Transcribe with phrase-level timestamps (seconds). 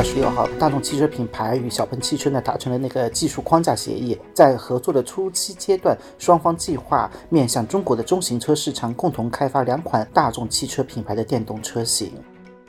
[0.00, 12.14] 二十六号，大众汽车品牌与小鹏汽车呢达成了那个技术框架协议，在合作的初期阶段，双方计划面向中国的中型车市场，共同开发两款大众汽车品牌的电动车型。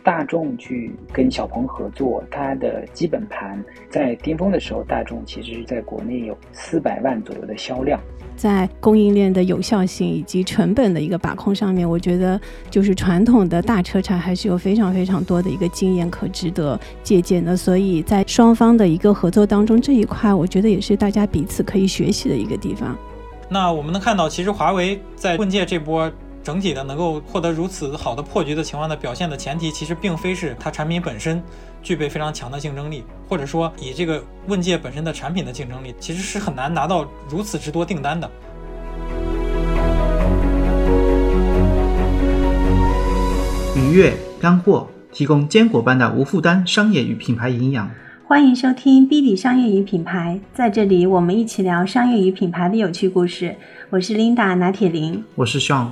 [0.04, 8.00] 大众去跟小鹏合作，它的基本盘在巅峰的时候，大众其实在国内有四百万左右的销量。
[8.36, 12.40] 在供应链的有效性以及成本的一个把控上面，我觉得
[12.72, 17.56] 就是传统的大车厂还是有非常非常多的一个经验可值得借鉴的。
[17.56, 22.98] 所以在双方的一个合作当中，这一块我觉得也是大家彼此可以学习的一个地方。
[23.48, 26.12] 那我们能看到，其实华为在问界这波。
[26.44, 31.42] 整体的能够获得如此好的破局的情况的表现的前提，其实并非是它产品本身
[31.84, 38.28] 具备非常强的竞争力，或者说以这个问界本身的产品的竞争力，其实是很难拿到如此之多订单的。
[43.76, 47.88] 愉悦干货，提供坚果般的无负担商业与品牌营养。
[48.28, 53.56] 欢迎收听 B B 商业与品牌，在这里我们一起聊商业与品牌的有趣故事。
[53.92, 55.90] 我是 Linda 拿铁林，我是 Sean。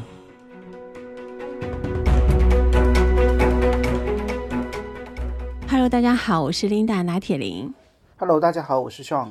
[5.89, 7.73] 大家好，我是琳达拿铁林。
[8.17, 9.29] Hello，大家好，我是 Sean。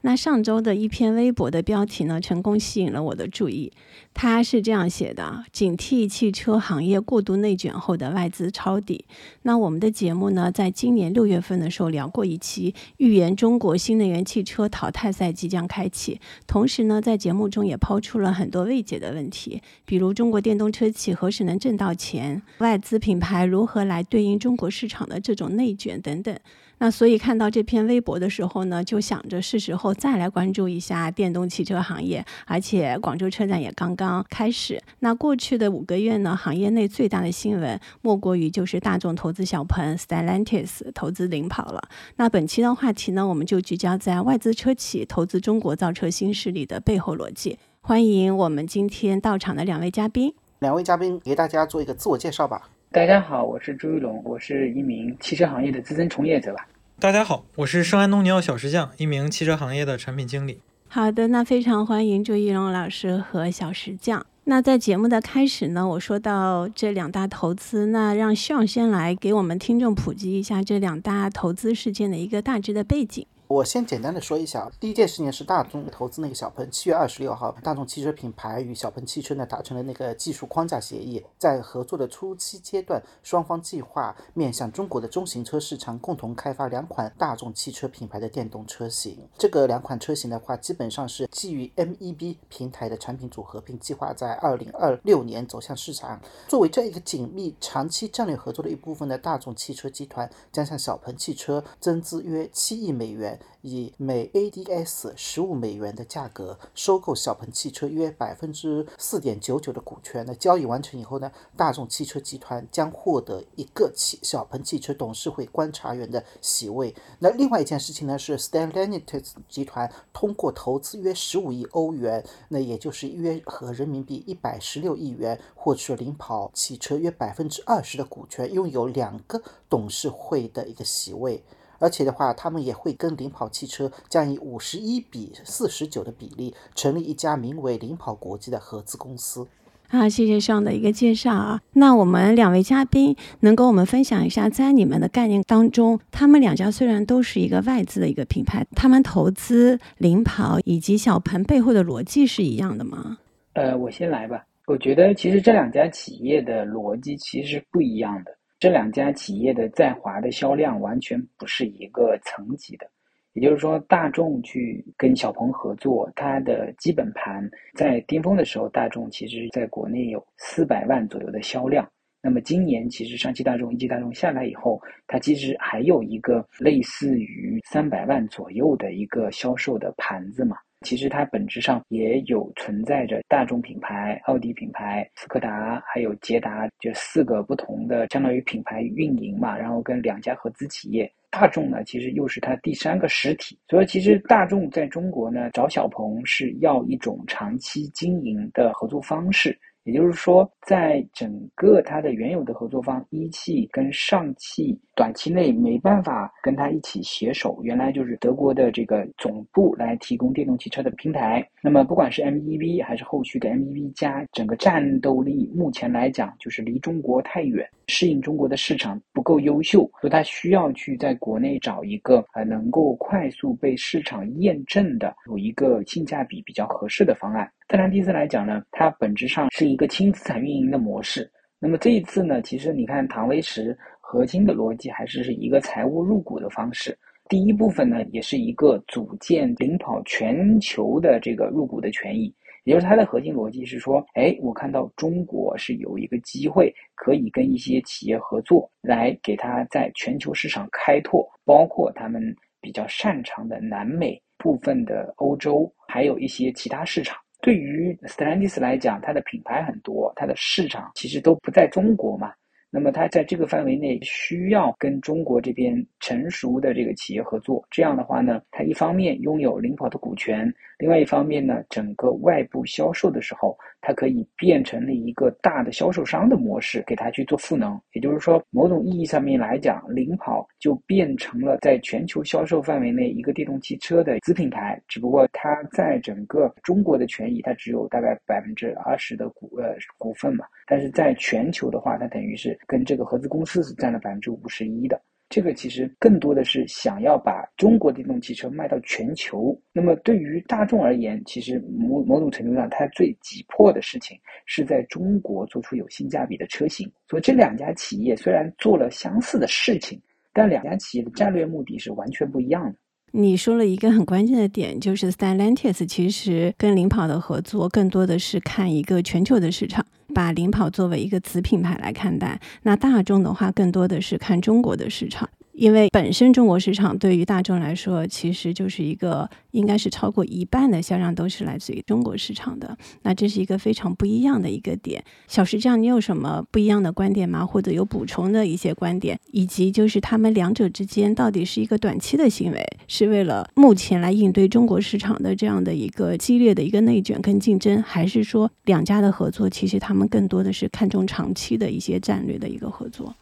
[0.00, 3.72] 那上周的一篇微博的标题呢，成功吸引了我的注意。
[4.14, 9.04] 他是这样写的：警惕汽车行业过度内卷后的外资抄底。
[9.42, 16.20] 那我们的节目呢，在今年六月份的时候聊过一期，预言中国新能源汽车淘汰赛即将开启。
[16.46, 26.38] 同时呢，在节目中也抛出了很多未解的问题，比如中国电动车企何时能挣到钱，外资品牌如何来对应中国市场的这种内卷等等。
[26.78, 34.82] 那所以看到这篇微博的时候呢，就想着是时候再来关注一下电动汽车行业，而且广州车展也刚刚开始。
[35.00, 41.82] 那过去的五个月呢，行业内最大的新闻莫过于就是大众投资小鹏，Stellantis 投资领跑了。
[42.16, 47.58] 那本期的话题呢，我们就聚焦在外资车企投资中国造车新势力的背后逻辑。
[47.80, 50.32] 欢迎我们今天到场的两位嘉宾。
[50.60, 52.70] 两位嘉宾给大家做一个自我介绍吧。
[52.90, 56.68] 大家好，我是朱玉龙，我是一名汽车行业的资深从业者吧。
[57.00, 60.60] 大家好，我是圣安东尼奥小石匠，一名汽车行业的产品经理。
[60.94, 64.26] 好的，那非常欢迎朱一龙老师和小石匠。
[64.44, 73.24] 那在节目的开始呢，我说到这两大投资，那让向先来给我们听众普及一下这两大投资事件的一个大致的背景。
[73.52, 76.66] 我先简单的说一下，第一件事情是大众投资那个小鹏。
[76.70, 89.18] 七月二十六号，大众汽车品牌与小鹏汽车呢达成了那个技术框架协议，在合作的初期阶段，双方计划面向中国的中型车市场，共同开发两款大众汽车品牌的电动车型。
[89.36, 96.18] 这个两款车型的话，基本上是基于 MEB 平台的产品组合，并计划在二零二六年走向市场。
[96.48, 103.38] 作为这一个紧密长期战略合作的一部分的大众汽车集团将向小鹏汽车增资约七亿美元。
[103.62, 110.24] 以每 ADS 十五美元的价格收购小鹏汽车约百分之四点九九的股权。
[110.26, 116.94] 那交易完成以后呢，大众汽车集团将获得一个汽小鹏汽车董事会观察员的席位。
[117.20, 131.44] 那另外一件事情呢，是 Stellantis 集团通过投资约十五亿欧元，那也就是约合人民币一百十六亿元，获取了领跑汽车约百分之二十的股权，拥有两个董事会的一个席位。
[131.82, 139.48] 而且的话，他们也会跟领跑汽车将以五十一比四十九的比例成立一家名为领跑国际的合资公司。
[139.88, 141.60] 啊，谢谢上的一个介绍啊。
[141.72, 153.18] 那我们两位嘉宾能跟我们分享一下，在你们的概念当中，他们两家虽然都是一个外资的一个品牌，他们投资领跑以及小鹏背后的逻辑是一样的吗？
[153.54, 154.46] 呃，我先来吧。
[154.66, 158.30] 我觉得其实这两家企业的逻辑其实是不一样的。
[158.62, 162.88] 这两家企业的在华的销量完全不是一个层级的，
[163.32, 171.90] 也就是说，大众去跟小鹏合作，它的基本盘在巅峰的时候，大众其实在国内有四百万左右的销量。
[172.22, 180.56] 那么今年其实上汽大众、一汽大众下来以后，它其实还有一个类似于三百万左右的一个销售的盘子嘛。
[180.82, 207.58] 其实它本质上也有存在着大众品牌、奥迪品牌、斯柯达还有捷达这四个不同的相当于品牌运营嘛，然后跟两家合资企业，大众呢其实又是它第三个实体，所以其实大众在中国呢找小鹏是要一种长期经营的合作方式，也就是说，在整个它的原有的合作方一汽跟上汽，短期内没办法跟它一起携手。
[207.62, 211.46] 原来就是德国的这个总部来提供电动汽车的平台。
[211.60, 227.50] 那么不管是 MEV 还是后续的 MEV 加，整个战斗力目前来讲就是离中国太远，适应中国的市场不够优秀，所以它需要去在国内找一个呃能够快速被市场验证的，有一个性价比比较合适的方案。
[227.72, 231.32] 特兰蒂斯来讲呢，它本质上是一个轻资产运营的模式。
[231.58, 236.94] 那么这一次呢，其实你看唐威驰核心的逻辑还是是一个财务入股的方式。
[237.30, 242.30] 第一部分呢，也是一个组建领跑全球的这个入股的权益，
[242.64, 252.22] 也就是它的核心逻辑是说，哎，我看到中国是有一个机会可以跟一些企业合作，来给它在全球市场开拓，包括他们
[252.60, 257.16] 比较擅长的南美部分的欧洲，还有一些其他市场。
[257.42, 262.32] 对于 Stellantis 来讲，它的品牌很多，它的市场其实都不在中国嘛。
[262.70, 277.78] 那么它在这个范围内需要跟中国这边成熟的这个企业合作，这样的话呢，它一方面拥有领跑的股权，另外一方面呢，整个外部销售的时候，它可以变成了一个大的销售商的模式，给它去做赋能。
[277.92, 292.58] 也就是说，某种意义上面来讲，领跑就变成了在全球销售范围内一个电动汽车的子品牌，只不过它在整个中国的权益，它只有大概百分之二十的股呃股份嘛，但是在全球的话，它等于是。
[292.64, 295.02] 跟这个合资公司是占了百分之五十一的，
[295.32, 299.58] 这个其实更多的是想要把中国电动汽车卖到全球。
[299.72, 304.14] 那么对于大众而言，其实某某种程度上，它最急迫的事情
[304.44, 306.86] 是在中国做出有性价比的车型。
[307.08, 309.98] 所以这两家企业虽然做了相似的事情，
[310.34, 312.76] 但两家企业的战略目的是完全不一样的。
[313.10, 322.40] 你说了一个很关键的点，就是 Stellantis 其实跟领跑的合作更多的是看一个全球的市场，把领跑作为一个子品牌来看待。
[322.62, 325.28] 那大众的话，更多的是看中国的市场。
[325.52, 332.76] 因为本身中国市场对于大众来说，其实就是一个应该是超过一半的销量都是来自于中国市场的。
[333.02, 335.04] 那这是一个非常不一样的一个点。
[335.28, 337.44] 小石匠，你有什么不一样的观点吗？
[337.44, 339.18] 或者有补充的一些观点？
[339.30, 353.14] 以及就是他们两者之间到底是一个短期的行为，是为了目前来应对中国市场的这样的一个激烈的一个内卷跟竞争，还是说两家的合作其实他们更多的是看重长期的一些战略的一个合作？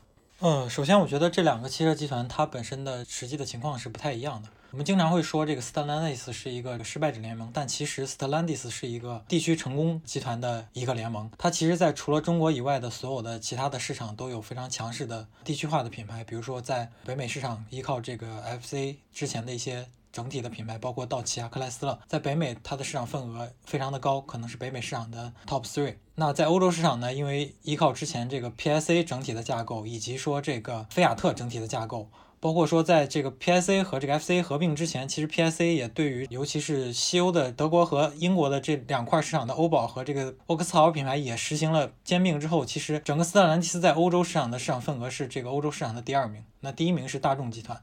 [0.42, 4.48] 嗯，首先我觉得这两个汽车集团它本身的实际的情况是不太一样的。
[4.70, 11.30] 我们经常会说这个 Stellantis 是一个失败者联盟，但其实 Stellantis 是一个地区成功集团的一个联盟。
[11.36, 19.86] 它其实，在除了中国以外的所有的其他的市场都有非常强势的地区化的品牌，比如说在北美市场依靠这个 FC 之前的一些。
[20.12, 25.96] 整体的品牌包括道奇啊、克莱斯勒，在北美它的市场份额非常的高，可能是北美市场的 top three。
[26.14, 32.10] 那在欧洲市场呢，因为依靠之前这个 PSA 整体的架构，以及说这个菲亚特整体的架构，
[32.40, 47.80] 包括说在这个 PSA 和这个 FC 合并之前，其实 PSA 也对于尤其是西欧的德国和英国的这两块市场的欧宝和这个沃克斯豪品牌也实行了兼并之后，其实整个斯特兰蒂斯在欧洲市场的市场份额是这个欧洲市场的第二名，那第一名是大众集团。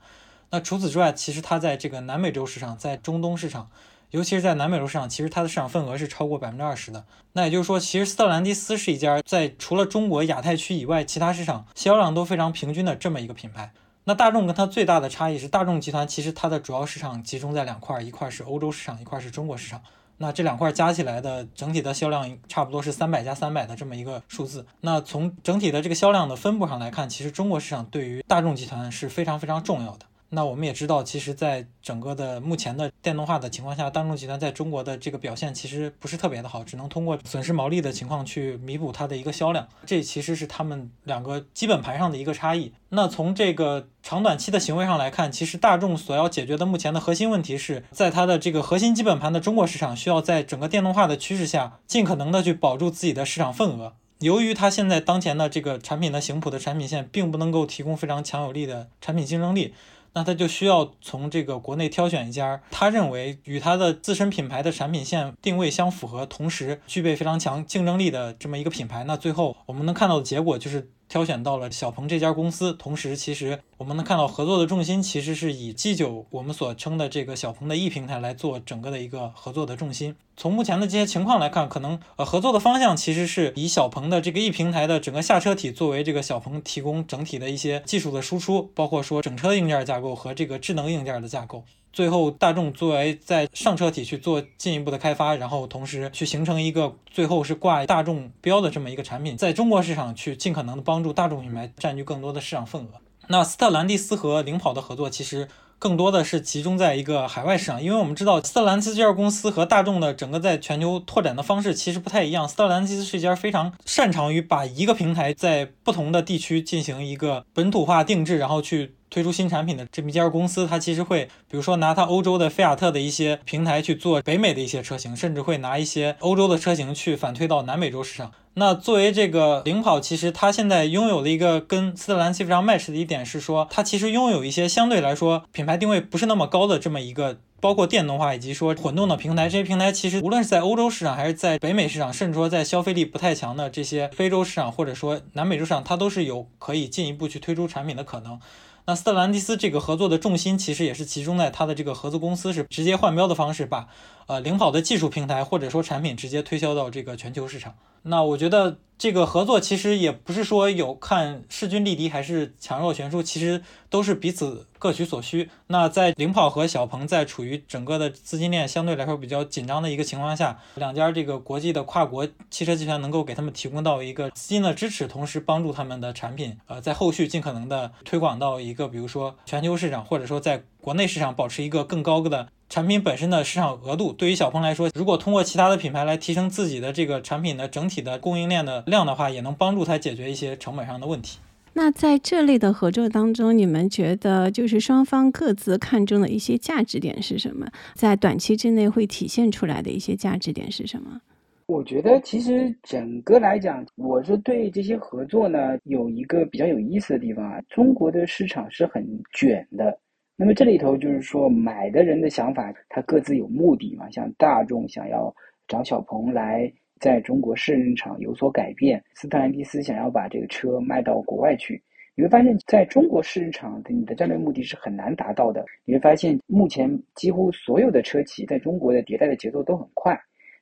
[0.49, 3.69] 那除此之外，其实它在这个南美洲市场，在中东市场，
[4.11, 7.05] 尤其是在南美洲市场，其实它的市场份额是超过百分之二十的。
[7.33, 13.71] 那也就是说，其实斯特兰蒂斯是一家在除了中国亚太区以外，其他市场销量都非常平均的这么一个品牌。
[14.05, 19.81] 那大众跟它最大的差异是，大众集团其实它的主要市场集中在两块，一块是欧洲市场，一块是中国市场。
[20.19, 24.65] 那这两块加起来的整体的销量差不多是三百加三百的这么一个数字。
[24.81, 30.05] 那从整体的这个销量的分布上来看，其实中国市场对于大众集团是非常非常重要的。
[30.29, 39.67] 那我们也知道，其实，在整个的目前的电动化的情况下，大众集团在中国的这个表现其实不是特别的好，只能通过损失毛利的情况去弥补它的一个销量。
[39.85, 42.73] 这其实是他们两个基本盘上的一个差异。
[42.89, 53.93] 那从这个长短期的行为上来看，其实大众所要解决的目前的核心问题是在它的这个核心基本盘的中国市场，需要在整个电动化的趋势下，尽可能的去保住自己的市场份额。
[54.19, 59.75] 由于它现在当前的这个产品的行谱的产品线，并不能够提供非常强有力的产品竞争力。
[60.17, 69.03] 那他就需要从这个国内挑选一家，他认为与他的自身品牌的产品线定位相符合，同时具备非常强竞争力的这么一个品牌。
[69.03, 70.89] 那最后我们能看到的结果就是。
[71.09, 80.15] 挑选到了小鹏这家公司，同时其实我们能看到合作的重心其实是以 G9 我们所称的这个小鹏的 E 平台来做整个的一个合作的重心。
[80.35, 91.63] 从目前的这些情况来看，可能呃合作的方向其实是以小鹏的这个 E 平台的整个下车体作为这个小鹏提供整体的一些技术的输出，包括说整车硬件架构和这个智能硬件的架构。
[91.97, 102.89] 最后大众作为在上车体去做进一步的开发，然后同时去形成一个最后是挂大众标的这么一个产品，在中国市场去尽可能的帮助大众品牌占据更多的市场份额。
[103.29, 105.47] 那斯特兰蒂斯和领跑的合作其实。
[105.79, 112.49] 更多的是集中在一个海外市场，因为我们知道斯特兰斯这家公司和大众的整个在全球拓展的方式其实不太一样。
[112.49, 120.67] 斯特兰蒂斯是一家非常擅长于把一个平台在不同的地区进行一个本土化定制，然后去推出新产品的这么一家公司。
[120.67, 128.31] 它其实会，比如说拿它欧洲的菲亚特的一些平台去做北美的一些车型，甚至会拿一些欧洲的车型去反推到南美洲市场。
[128.59, 139.47] 那作为这个领跑，其实它现在拥有的一个跟斯特兰奇非常 match 的一点是说，它其实拥有一些相对来说品牌定位不是那么高的这么一个，包括电动化以及说混动的平台。
[139.47, 148.39] 这些平台其实无论是在欧洲市场，还是在北美市场，甚至说在消费力不太强的这些非洲市场，或者说南美洲市场，它都是有可以进一步去推出产品的可能。
[148.89, 153.89] 那斯特兰蒂斯这个合作的重心其实也是集中在他的这个合资公司是直接换标的方式，把
[154.27, 157.75] 呃领跑的技术平台或者说产品直接推销到这个全球市场。
[158.03, 165.49] 那我觉得这个合作其实也不是说有看势均力敌还是强弱悬殊，其实都是彼此各取所需。
[165.67, 182.47] 那在领跑和小鹏在处于整个的资金链相对来说比较紧张的一个情况下，两家这个国际的跨国汽车集团能够给他们提供到一个资金的支持，同时帮助他们的产品呃在后续尽可能的推广到一个比如说全球市场，或者说在国内市场保持一个更高的。
[182.69, 191.39] 产品本身的市场额度，对于小鹏来说，如果通过其他的品牌来提升自己的这个产品的整体的供应链的量的话，也能帮助它解决一些成本上的问题。
[191.73, 197.67] 那在这类的合作当中，你们觉得就是双方各自看中的一些价值点是什么？
[197.93, 201.21] 在短期之内会体现出来的一些价值点是什么？
[201.67, 207.61] 我觉得其实整个来讲，我是对这些合作呢有一个比较有意思的地方啊。
[207.69, 209.97] 中国的市场是很卷的。
[210.39, 214.07] 那么这里头就是说，买的人的想法，他各自有目的嘛。
[214.11, 215.35] 像大众想要
[215.67, 221.81] 找小鹏来在中国市场有所改变，斯特兰蒂斯想要把这个车卖到国外去。
[222.13, 225.65] 你会发现在中国市场的你的战略目的是很难达到的。
[225.85, 230.15] 你会发现目前几乎所有的车企在中国的迭代的节奏都很快。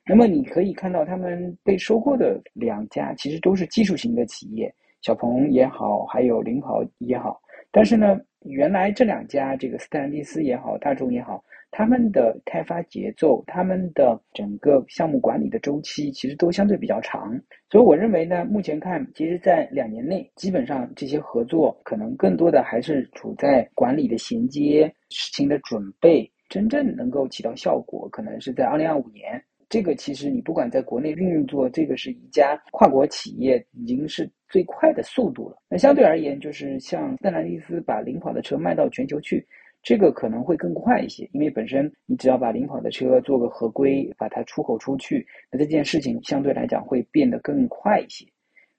[0.06, 7.40] 那么你可以看到他们被收购的两家其实都是技术型的企业，小鹏也好，还有领跑也好。
[7.76, 8.18] 但是呢？
[8.40, 17.38] 原来这两家，这个斯坦利斯也好，大众也好，他们的开发节奏，他们的整个项目管理的周期，其实都相对比较长。
[17.68, 29.42] 所以我认为呢，目前看，其实，在两年内，基本上这些合作可能更多的还是处在管理的衔接、事情的准备，真正能够起到效果，可能是在二零二五年。
[29.68, 35.56] 这个其实你不管在国内运作，这个是一家跨国企业，已经是最快的速度了。
[35.68, 39.46] 那相对而言，就是像斯兰蒂斯把领跑的车卖到全球去，
[39.82, 48.26] 这个可能会更快一些，因为本身你只要把领跑的车做个合规，把它出口出去，那这件事情相对来讲会变得更快一些。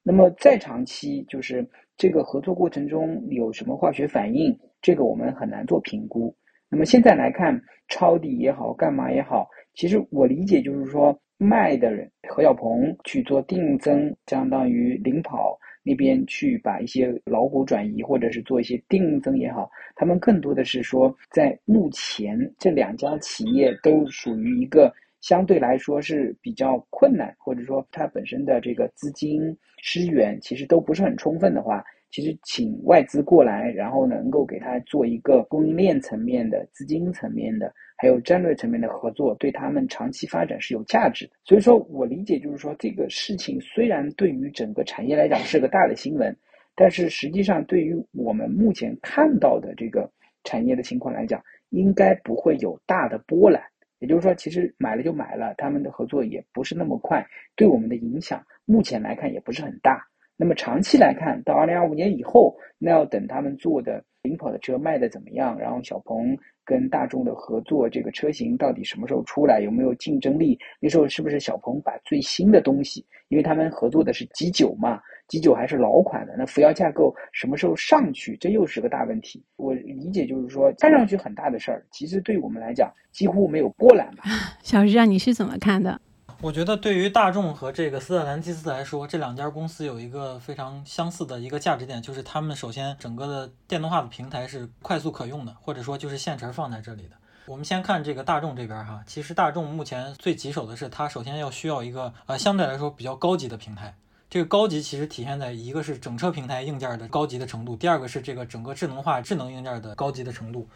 [0.04, 6.34] 那么再长期，就是这个合作过程中有什么化学反应，这个我们很难做评估。
[6.70, 9.48] 那么现在来看，抄底也好，干嘛也好。
[9.78, 24.92] 其实我理解就是说，卖的人何小鹏去做定增，相当于领跑那边去把一些老股转移，或者是做一些定增也好，他们更多的是说，在目前这两家企业都属于一个
[25.22, 31.84] 相对来说是比较困难，或者说它本身的这个资金支援其实都不是很充分的话。
[32.10, 41.34] 其实请外资过来，然后能够给他做一个供应链层面的、资金层面的，还有战略层面的合作，对他们长期发展是有价值的。
[41.44, 46.36] 所以说我理解就是说，这个事情虽然对于整个产业来讲是个大的新闻，
[46.76, 50.10] 但是实际上对于我们目前看到的这个
[50.44, 53.62] 产业的情况来讲，应该不会有大的波澜。
[54.00, 60.08] 也就是说，其实买了就买了，他们的合作也不是那么快，对我们的影响目前来看也不是很大。
[60.38, 70.58] 那么长期来看，到二零二五年以后，那要等他们做的领跑的车卖的怎么样，然后小鹏跟大众的合作这个车型到底什么时候出来，有没有竞争力？
[70.80, 79.44] 那时候是不是小鹏把最新的东西，因为他们合作的是 G 九嘛，G 九还是老款的，那扶摇架构什么时候上去，这又是个大问题。
[79.56, 84.24] 我理解就是说，看上去很大的事儿，其实对我们来讲几乎没有波澜吧。
[84.62, 86.00] 小石啊，你是怎么看的？
[86.40, 97.16] 我觉得对于大众和这个斯特兰蒂斯来说，这两家公司有一个非常相似的一个价值点，就是他们首先整个的电动化的平台是快速可用的，或者说就是现成放在这里的。
[97.48, 103.96] 我们先看这个大众这边哈，其实大众目前最棘手的是，它首先要需要一个呃相对来说比较高级的平台。
[104.30, 110.68] 这个高级其实体现在一个是整车平台硬件的高级的程度，第二个是这个整个智能化智能硬件的高级的程度。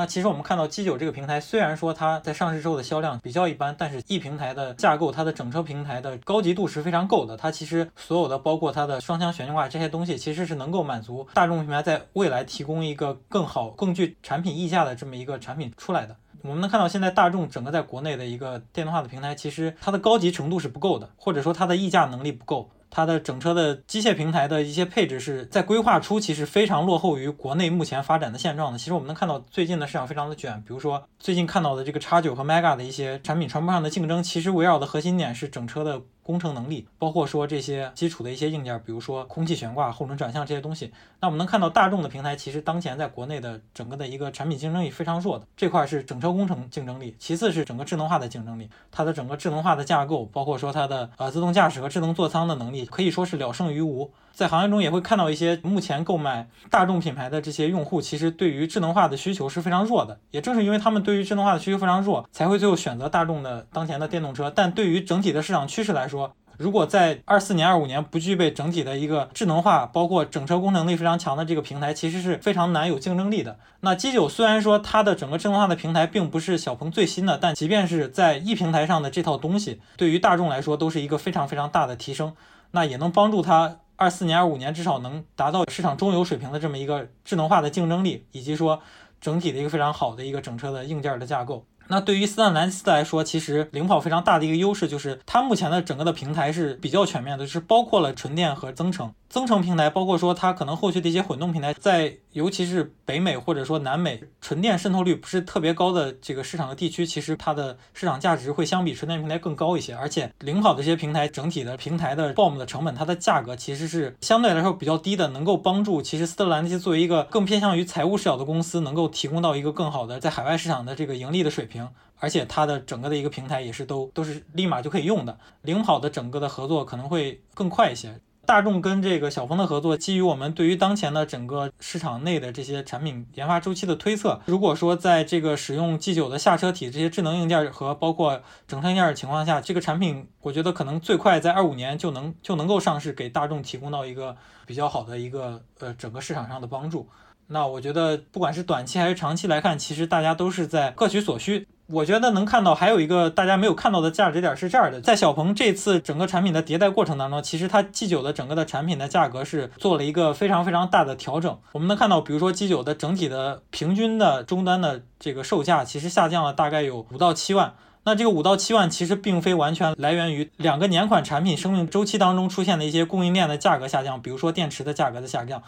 [0.00, 7.36] 那其实我们看到 G9 这个平台，虽然说它在上市之后的销量比较一般，但是 E 平台的架构，它的整车平台的高级度是非常够的。
[7.36, 16.16] 它其实所有的包括它的双腔悬架化这些东西，其实是能够满足大众品牌在未来提供一个更好、更具产品溢价的这么一个产品出来的。
[16.40, 22.70] 我们能看到，现在大众整个在国内的一个电动化的平台，其实它的高级程度是不够的，或者说它的溢价能力不够。
[22.90, 28.78] 它的整车的机械平台的一些配置是在规划初期是非常落后于国内目前发展的现状的。
[28.78, 36.02] 其实我们能看到最近的市场非常的卷，比如说最近看到的这个叉九和 Mega 的一些产品传播上的竞争，其实围绕的核心点是整车的。
[36.22, 40.92] 工程能力，包括说这些基础的一些硬件，比如说空气悬挂、后轮转向这些东西。
[41.20, 45.46] 那我们能看到大众的平台，其实当前在国内的整个的一个产品竞争力非常弱的。
[45.56, 48.68] 这块是整车工程竞争力，其次是整个智能化的竞争力。
[48.90, 54.10] 它的整个智能化的架构，包括说它的呃自动驾驶和智能座舱的能力，可以说是了胜于无。
[54.32, 60.18] 在行业中也会看到一些目前购买大众品牌的这些用户，其实对于智能化的需求是非常弱的。
[60.30, 64.50] 也正是因为他们对于智能化的需求非常弱，才会最后选择大众的当前的电动车。
[64.54, 73.58] 但对于整体的市场趋势来说，如果在二四年、二五年不具备整体的一个智能化，包括整车工程力非常强的这个平台，其实是非常难有竞争力的。
[73.80, 82.34] 那 G9 虽然说它的整个智能化的平台并不是小鹏最新的，但即便是在 E 平台上的这套东西，对于大众来说都是一个非常非常大的提升。
[82.72, 88.80] 那也能帮助它二四年、二五年至少能达到市场中游水平的这么一个智能化的竞争力，以及说
[89.20, 91.64] 整体的一个非常好的一个整车的硬件的架构。
[91.90, 99.12] 那对于斯坦兰斯来说，其实领跑非常大的一个优势就是它目前的整个的平台是比较全面的，是包括了纯电和增程。
[99.30, 109.94] 增程平台包括说它可能后续的一些混动平台，在尤其是北美或者说南美纯电渗透率不是特别高的这个市场的地区，其实它的市场价值会相比纯电平台更高一些。
[109.94, 121.88] 而且领跑的这些平台整体的平台的 BOM 的成本，它的价格其实是相对来说比较低的，能够帮助其实斯特兰蒂作为一个更偏向于财务视角的公司，能够提供到一个更好的在海外市场的这个盈利的水平。
[122.22, 125.38] 而且它的整个的一个平台也是都都是立马就可以用的。
[125.62, 128.20] 领跑的整个的合作可能会更快一些。
[128.50, 144.36] 大众跟这个小鹏的合作，基于我们对于当前的整个市场内的这些产品研发周期的推测，如果说在这个使用 G9 的下车体这些智能硬件和包括整车硬件的情况下，这个产品我觉得可能最快在二五年就能就能够上市，给大众提供到一个
[144.66, 147.08] 比较好的一个呃整个市场上的帮助。
[147.52, 151.66] 那我觉得不管是短期还是长期来看，其实大家都是在各取所需。
[151.88, 161.58] 我觉得能看到还有一个大家没有看到的价值点是这样的，在小鹏这次整个产品的迭代过程当中，其实它 G9 的整个的产品的价格是做了一个非常非常大的调整。
[161.72, 167.74] 我们能看到，比如说 G9 的整体的平均的终端的这个售价，其实下降了大概有五到七万。
[168.04, 175.60] 那这个五到七万其实并非完全来源于两个年款产品生命周期当中出现的一些供应链的价格下降，比如说电池的价格的下降。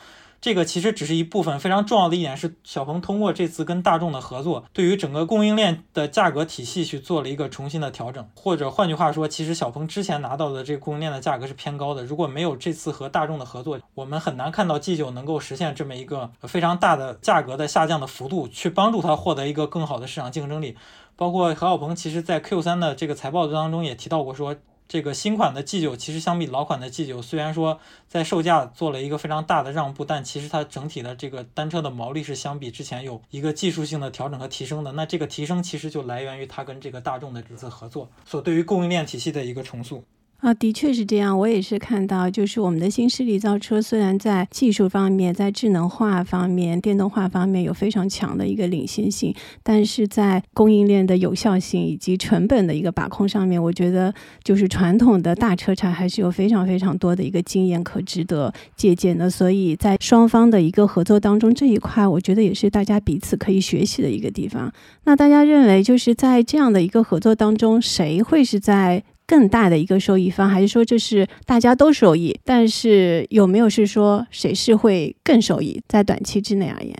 [0.42, 8.28] 这个其实只是一部分，非常重要的一点是，小鹏通过这次跟大众的合作，对于整个供应链的价格体系去做了一个重新的调整。
[8.34, 12.04] 或者换句话说，其实小鹏之前拿到的这个供应链的价格是偏高的。
[12.04, 20.76] 如果没有这次和大众的合作，我们很难看到 G9 能够实现这么一个非常大的价格的下降的幅度，去帮助它获得一个更好的市场竞争力。
[21.14, 24.56] 包括何小鹏其实在 Q3 的这个财报当中也提到过说。
[24.92, 34.92] 这个新款的 G 九其实相比老款的 G 九虽然说在售价做了一个非常大的让步，但其实它整体的这个单车的毛利是相比之前有一个技术性的调整和提升的。
[34.92, 40.04] 那这个提升其实就来源于它跟这个大众的这次合作所对于供应链体系的一个重塑。
[40.42, 41.38] 啊，的确是这样。
[41.38, 59.30] 我也是看到，就是我们的新势力造车，虽然在技术方面、在智能化方面、电动化方面有非常强的一个领先性，但是在供应链的有效性以及成本的一个把控上面，我觉得就是传统的大车厂还是有非常非常多的一个经验可值得借鉴的。
[59.30, 64.72] 所以在双方的一个合作当中，这一块我觉得也是大家彼此可以学习的一个地方。
[65.04, 69.04] 那大家认为，就是在这样的一个合作当中，谁会是在？
[69.26, 72.38] 更大的一个受益方，还是说这是大家都受益？
[72.44, 75.82] 但是有没有是说谁是会更受益？
[75.88, 76.94] 在短期之内而言，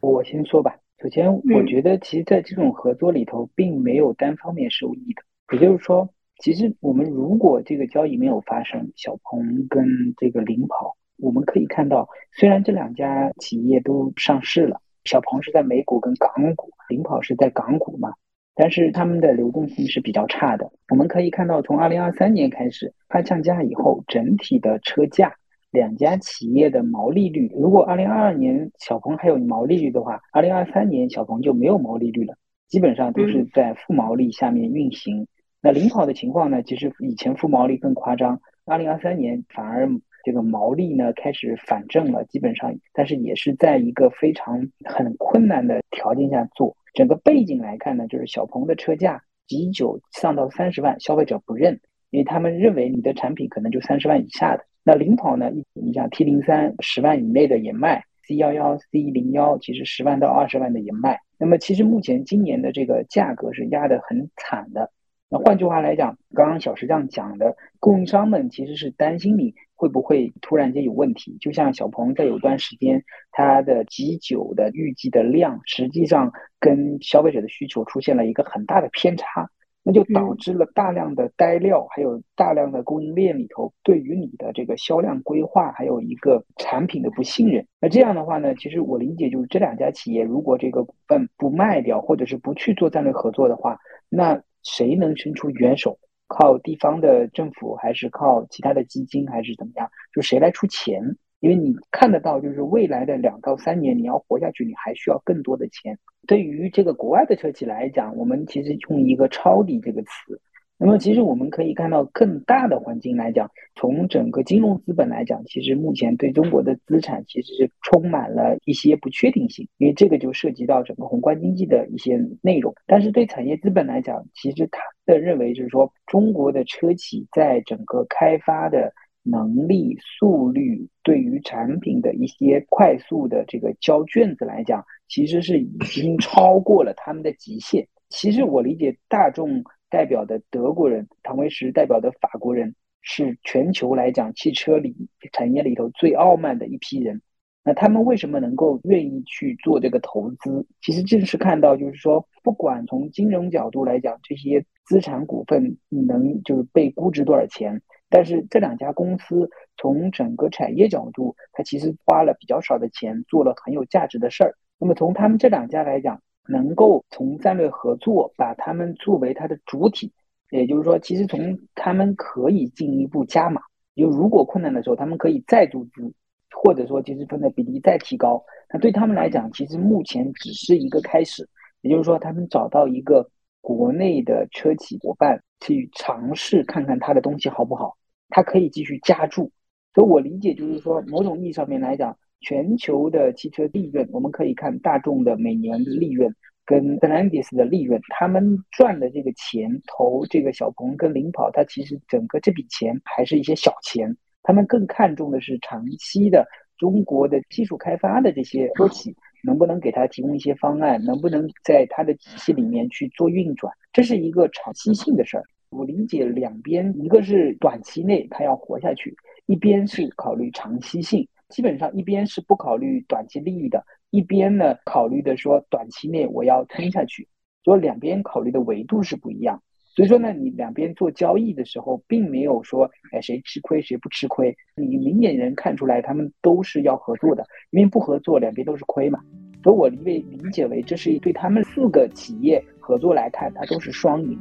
[0.00, 0.76] 我先说吧。
[1.02, 5.22] 首先，我觉得其实在这种合作里头，并没有单方面受益的。
[5.54, 6.08] 也就是说，
[6.38, 9.86] 其实我们如果这个交易没有发生，小鹏跟
[10.16, 18.14] 这个领跑，我们可以看到，虽然这两家企业都上市了，小鹏是在美股跟港股，领跑是在港股嘛。
[18.56, 20.72] 但是他们的流动性是比较差的。
[20.88, 25.34] 我们可以看到，从二零二三年开始，它降价以后，整体的车价，
[25.70, 32.34] 两家企业的毛利率，如果二零二二年小鹏还有毛利率的话，二零二三年小鹏就没有毛利率了，
[32.66, 35.28] 基本上都是在负毛利下面运行。
[35.60, 36.62] 那领跑的情况呢？
[36.62, 39.88] 其实以前负毛利更夸张，二零二三年反而
[40.24, 46.74] 这个毛利呢开始反正了，基本上，但是也是在一个非常很困难的条件下做。
[46.96, 51.78] 整个背景来看呢，就是小鹏的车价极久上到三十万，消费者不认，
[52.08, 54.64] 因为他们认为你的产品可能就三十万以下的。
[54.82, 61.20] 那领跑呢，你像 T 零三十万以内的也卖，C 幺幺、C 零幺其实十万到二十万的也卖。
[61.36, 64.90] 那么其实目前今年的这个价格是压得很惨的。
[65.28, 71.36] 那换句话来讲，刚刚小石匠讲的，供应商们其实是担心你会不会突然间有问题。
[71.40, 79.48] 就像小鹏在有段时间，它的极酒的预计的量，实际上跟消费者的需求出现了一个很大的偏差，
[79.82, 87.66] 那就导致了大量的呆料，还有大量的供应链里头对于你的这个销量规划，还有一个产品的不信任。
[87.80, 94.42] 那这样的话呢，其实我理解就是这两家企业如果这个股份不卖掉，或者是不去做战略合作的话，那。
[94.68, 95.96] 谁能伸出援手？
[96.26, 99.90] 靠地方的政府，还是靠其他的基金，还是怎么样？
[100.14, 101.16] 就谁来出钱？
[101.40, 105.98] 因为你看得到，就是未来的两到三年，你要活下去，你还需要更多的钱。
[106.26, 110.40] 对于这个国外的车企来讲，我们其实用一个“抄底”这个词。
[110.78, 122.74] 那么，其实我们可以看到更大的环境来讲，从整个金融资本来讲，其实目前对中国的资产其实是充满了一些不确定性，因为这个就涉及到整个宏观经济的一些内容。
[122.86, 137.88] 但是对产业资本来讲，其实他的认为就是说，中国的车企在整个开发的能力、速率，对于产品的一些快速的这个交卷子来讲，其实是已经超过了他们的极限。
[138.10, 139.64] 其实我理解大众。
[139.90, 144.94] 代表的德国人，唐维石代表的法国人，是全球来讲汽车里
[145.32, 147.20] 产业里头最傲慢的一批人。
[147.62, 150.64] 那他们为什么能够愿意去做这个投资？
[150.80, 164.54] 其实正是看到，就是说，不管从金融角度来讲，这些资产股份能就是被估值多少钱，但是这两家公司从整个产业角度，它其实花了比较少的钱，做了很有价值的事儿。
[164.78, 170.12] 那么从他们这两家来讲，能够从战略合作把他们作为它的主体，
[170.50, 173.60] 也就是说，其实从他们可以进一步加码，
[173.94, 176.12] 就如果困难的时候，他们可以再注资，
[176.50, 178.44] 或者说其实分的比例再提高。
[178.70, 181.48] 那对他们来讲，其实目前只是一个开始，
[181.82, 183.28] 也就是说，他们找到一个
[183.60, 187.96] 国内的车企伙伴去尝试看看他的东西好不好，
[188.28, 189.50] 他可以继续加注。
[189.94, 192.16] 所以我理解就是说，某种意义上面来讲。
[192.46, 196.32] 全球的汽车利润，我们可以看大众的每年的利润
[196.64, 206.46] 跟 s t e l a n t i s 的利润，他们赚的这个钱投这个小鹏跟领跑，它其实整个这笔钱还是一些小钱，他们更看重的是长期的
[206.78, 215.42] 中国的技术开发的这些车企能不能给他提供一些方案，能不能在他的体系里面去做运转，这是一个长期性的事儿。
[215.70, 221.26] 我理解两边，一个是短期内他要活下去，一边是考虑长期性。
[221.48, 227.28] 基本上一边是不考虑短期利益的，一边呢考虑的说短期内我要撑下去，
[227.62, 229.62] 所以两边考虑的维度是不一样。
[229.94, 239.20] 所以说呢，你两边做交易的时候，并没有说哎谁吃亏谁不吃亏，你明眼人看出来他们都是要合作的，因为不合作两边都是亏嘛。
[239.62, 244.38] 所以我理理解为这是对他们四个企业合作来看，它都是双赢。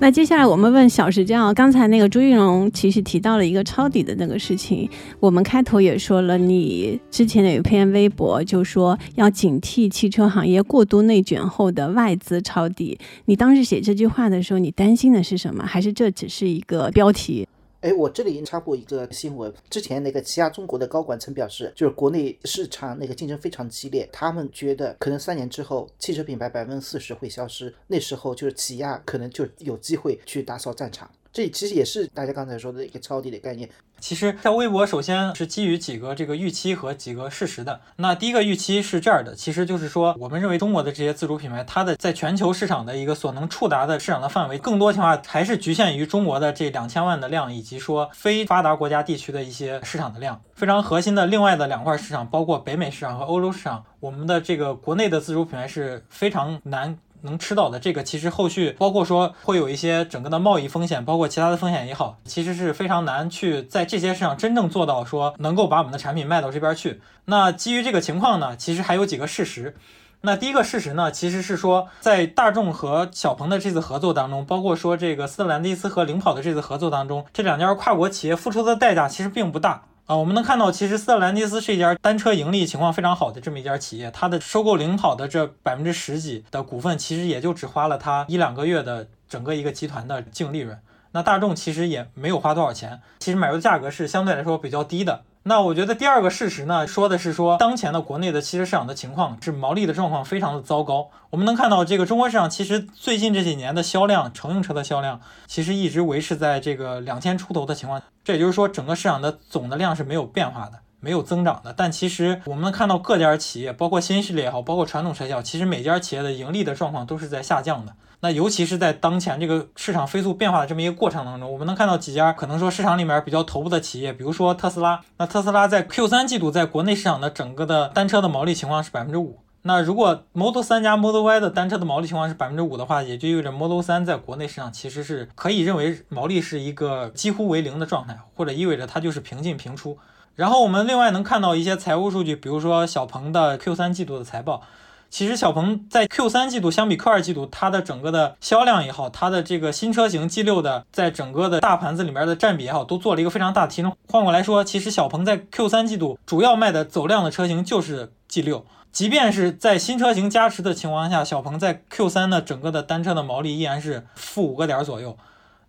[0.00, 15.64] 那接下来我们问小石匠，刚才那个朱玉龙其实提到了一个抄底的那个事情，我们开头也说了，你之前有一篇微博就说要警惕汽车行业过度内卷后的外资抄底，你当时写这句话的时候，你担心的是什么？
[15.66, 17.48] 还是这只是一个标题？
[17.80, 19.54] 哎，我这里插播一个新闻。
[19.70, 31.08] 之前那个起亚中国的高管曾表示，就是国内市场那个竞争非常激烈，他们觉得可能三年之后汽车品牌百分之四十会消失，那时候就是起亚可能就有机会去打扫战场。
[31.32, 33.68] 这其实也是大家刚才说的一个抄底的概念。
[34.00, 37.80] 其实在微博首先是基于几个这个预期和几个事实的。
[37.96, 50.40] 那第一个预期是这样的，其实就是说，我们认为中国的这些自主品牌，它的在全球市场的一个所能触达的市场的范围，更多情况下还是局限于中国的这两千万的量，以及说非发达国家地区的一些市场的量。
[50.54, 56.96] 非常核心的另外的两块市场，包括北美市场和欧洲市场，我们的这个国内的自主品牌是非常难。
[57.22, 67.00] 能吃到的这个，其实后续包括说会有一些整个的贸易风险，包括其他的风险也好，其实是非常难去在这些市场真正做到说能够把我们的产品卖到这边去。
[67.24, 69.76] 那基于这个情况呢，其实还有几个事实。
[70.20, 79.84] 那第一个事实呢，其实是说在大众和小鹏的这次合作当中，包括说这个斯特兰蒂斯和领跑的这次合作当中，这两家跨国企业付出的代价其实并不大。
[80.08, 90.78] 啊，我们能看到，其实斯特兰蒂斯是一家单车盈利情况非常好的这么一家企业，它的收购领跑的这百分之十几的股份，其实也就只花了它一两个月的整个一个集团的净利润。
[91.12, 95.24] 那大众其实也没有花多少钱，其实买入的价格是相对来说比较低的。
[95.44, 101.08] 那我觉得第二个事实呢，说的是说当前的国内的汽车市场的情况是毛利的状况非常的糟糕。
[101.30, 111.72] 我们能看到这个中国市场其实最近这几年的销量，乘用车的销量其实一直维持在这个两千出头的情况，这也就是说整个市场的总的量是没有变化的，没有增长的。
[111.74, 117.94] 但其实我们能看到各家企业，包括新势力也好，包括传统车企，其实每家企业的盈利的状况都是在下降的。
[118.20, 125.00] 那尤其是在当前这个市场飞速变化的这么一个过程当中，我们能看到几家可能说市场里面比较头部的企业，比如说特斯拉。
[125.18, 129.38] 那特斯拉在 Q 三季度在国内市场的整个的单车的毛利情况是百分之五。
[129.62, 139.96] 那如果 Model 三加 Model Y 的单车的毛利情况是百分之五的话，也就意味着 Model 三在国内市场其实是可以认为毛利是一个几乎为零的状态，或者意味着它就是平进平出。
[140.34, 144.62] 然后我们另外能看到一些财务数据，比如说小鹏的 Q 三季度的财报。
[145.10, 153.92] 其实小鹏在 Q 三季度相比 Q 二季度，它的整个的销量也好，它的这个新车型 G 六的在整个的大盘子里面的占比也好，都做了一个非常大的提升。
[154.08, 165.16] 换过来说，其实小鹏在 Q 三季度主要卖的走量的车型就是 G 六，即便是在新车型加持的情况下，小鹏在 Q 三的整个的单车的毛利依然是负五个点左右。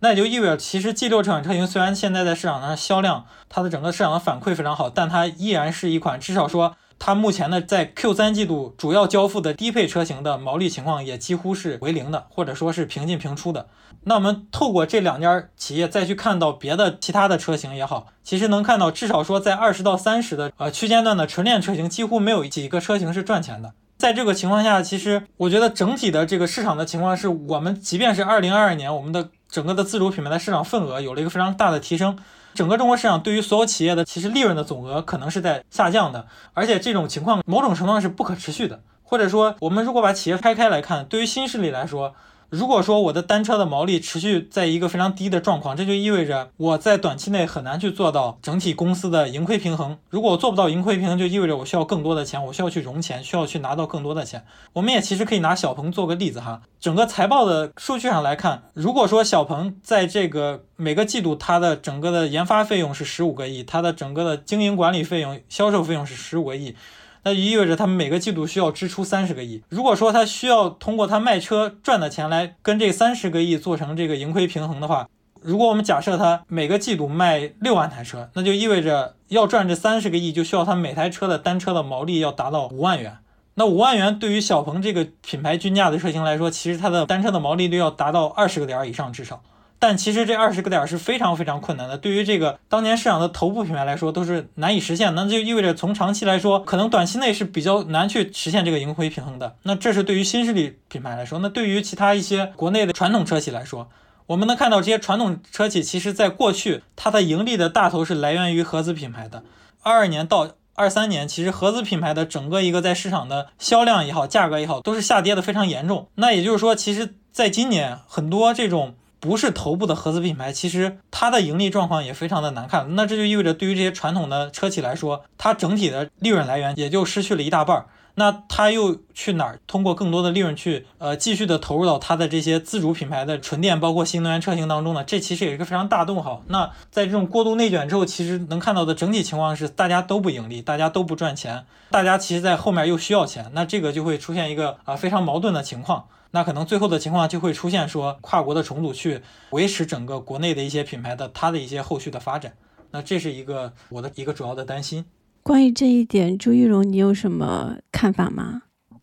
[0.00, 6.76] 那也就意味着，其实 G 六这款车型虽然现在在市场上销量，它的整个市场的反馈非常好，但它依然是一款至少说。
[7.00, 13.68] 它目前呢，在 Q 三季度主要交付的低配车型的毛利情况也几乎是为零的，或者说是平进平出的。
[14.04, 23.72] 那我们透过这两家企业再去看到别的其他的车型也好，其实能看到至少说在二十到三十的呃区间段的纯电车型，几乎没有几个车型是赚钱的。
[23.96, 32.18] 在这个情况下，其实我觉得整体的这个市场的情况是我们即便是二零二二年，我们的整个的自主品牌的市场份额有了一个非常大的提升。
[32.54, 42.14] 整个中国市场对于所有企业的其实利润的总额可能是在下降的，而且这种情况某种程度上是不可持续的，或者说我们如果把企业拆开来看，对于新势力来说。
[42.50, 49.96] 如果说我的单车的毛利持续在一个非常低的状况，这就意味着我在短期内很难去做到整体公司的盈亏平衡。
[50.08, 54.44] 如果我做不到盈亏平衡，就意味着我需要更多的钱，我需要去融钱，需要去拿到更多的钱。
[54.72, 66.74] 我们也其实可以拿小鹏做个例子哈，整个财报的数据上来看，如果说小鹏在这个每个季度它的整个的研发费用是十五个亿，它的整个的经营管理费用、销售费用是十五个亿。
[67.22, 69.62] 那就意味着他们每个季度需要支出三十个亿。
[69.68, 75.08] 如果说他需要通过他卖车赚的钱来跟这三十个亿做成这个盈亏平衡的话，
[75.42, 83.18] 如果我们假设他每个季度卖六万台车，那就意味着要赚这三十个亿，就需要他每台车的单车的毛利要达到五万元。
[83.54, 89.42] 那五万元对于小鹏这个品牌均价的车型来说，其实它的单车的毛利率要达到二十个点以上至少。
[89.82, 95.14] 但其实这二十个点是非常非常困难的，对于这个当年市场的头部品牌来说都是难以实现。
[95.14, 99.56] 那就意味着从长期来说，可能短期内是比较难去实现这个盈亏平衡的。
[99.62, 103.88] 那这是对于新势力品牌来说，那对于其他一些国内的传统车企来说，
[104.26, 109.42] 我们能看到这些传统车企其实在过去它的盈利的大头是来源于合资品牌的。
[109.82, 116.08] 二二年到二三年，其实合资品牌的整个一个在市场的销量也好，价格也好，都是下跌的非常严重。
[116.16, 118.94] 那也就是说，其实在今年很多这种。
[119.20, 122.96] 不是头部的合资品牌，其实它的盈利状况也非常的难看。
[122.96, 127.84] 那这就意味着，对于这些传统的车企来说，它整体的利润来源也就失去了一大半。
[128.16, 129.60] 那它又去哪儿？
[129.66, 135.04] 通过更多的利润去呃继续的投入到它的这些自主品牌的纯电，包括新能源车型当中呢？
[135.04, 136.40] 这其实也是一个非常大动哈。
[136.48, 146.06] 那在这种过度内卷之后，其实能看到的整体情况是，大家都不盈利，大家都不赚钱，大家其实在后面又需要钱，那这个就会出现一个啊非常矛盾的情况。
[146.32, 152.52] 那可能最后的情况就会出现说跨国的重组去维持整个国内的一些品牌的它的一些后续的发展，
[152.92, 155.04] 那这是一个我的一个主要的担心。
[155.42, 158.62] 关于这一点，朱玉荣，你有什么看法吗？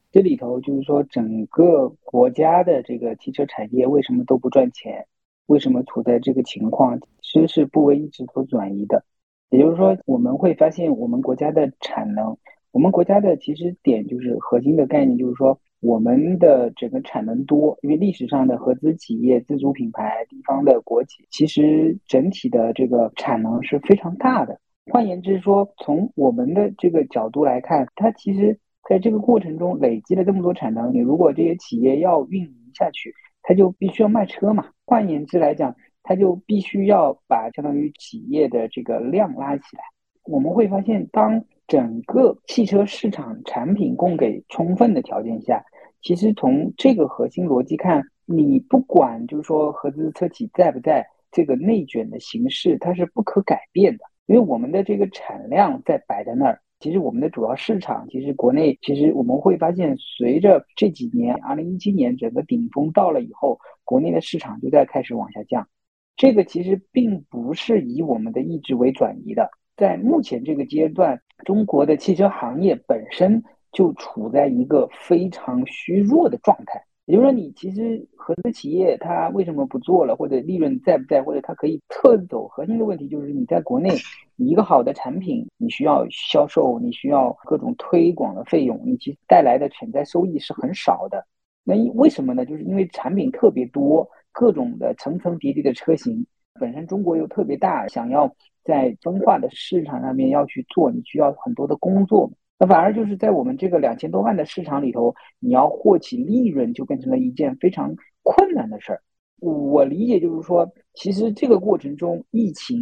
[0.10, 5.06] 这里头就是说，整个国家的这个汽车产业为什么都不赚钱？
[5.48, 6.98] 为什么处在这个情况？
[7.22, 9.04] 其实是不为一直所转移的。
[9.50, 12.38] 也就是说，我们会发现我们国家的产能，
[12.72, 15.60] 我们国家的其实点就是核心的概念，就是说。
[15.80, 24.60] 我们的整个产能多，因为历史上的合资企业、自主品牌、地方的国企，其实整体的这个产能是非常大的。
[24.92, 28.58] 换言之说，从我们的这个角度来看，它其实
[28.90, 33.13] 在这个过程中累积了这么多产能，你如果这些企业要运营下去，
[33.44, 34.70] 它就必须要卖车嘛。
[34.86, 39.84] 换言之来讲，它就必须要把相当于企业的这个量拉起来。
[40.24, 45.63] 我们会发现，当整个汽车市场产品供给充分的条件下，
[46.01, 54.06] 其实从这个核心逻辑看，你不管就是说合资车企在不在，这个内卷的形式它是不可改变的。
[54.27, 56.62] 因为我们的这个产量在摆在那儿。
[56.80, 65.67] 其实我们的主要市场，其实国内，其实我们会发现，随着这几年，二零一七年整个顶峰到了以后，国内的市场就在开始往下降。
[66.15, 69.49] 这个其实并不是以我们的意志为转移的。
[69.78, 76.84] 在目前这个阶段，中国的汽车行业本身就处在一个非常虚弱的状态。
[77.06, 82.48] 也就是说，你其实合资企业它为什么不做了，或者利润在不在，或者它可以撤走？
[82.50, 83.90] 核心的问题就是你在国内，
[84.36, 91.26] 你一个好的产品，你需要销售，你需要各种推广的费用，你其实带来的潜在收益是很少的。
[91.63, 92.46] 那为什么呢？
[92.46, 96.26] 就是因为产品特别多，各种的层层叠叠的车型，
[96.60, 98.30] 本身中国又特别大，想要
[98.67, 102.30] 在分化的市场上面要去做，你需要很多的工作。
[102.60, 109.01] 那反而就是在我们这个两千多万的市场里头，你要获取利润就变成了一件非常困难的事儿。
[109.39, 112.82] 我理解就是说，其实这个过程中，疫情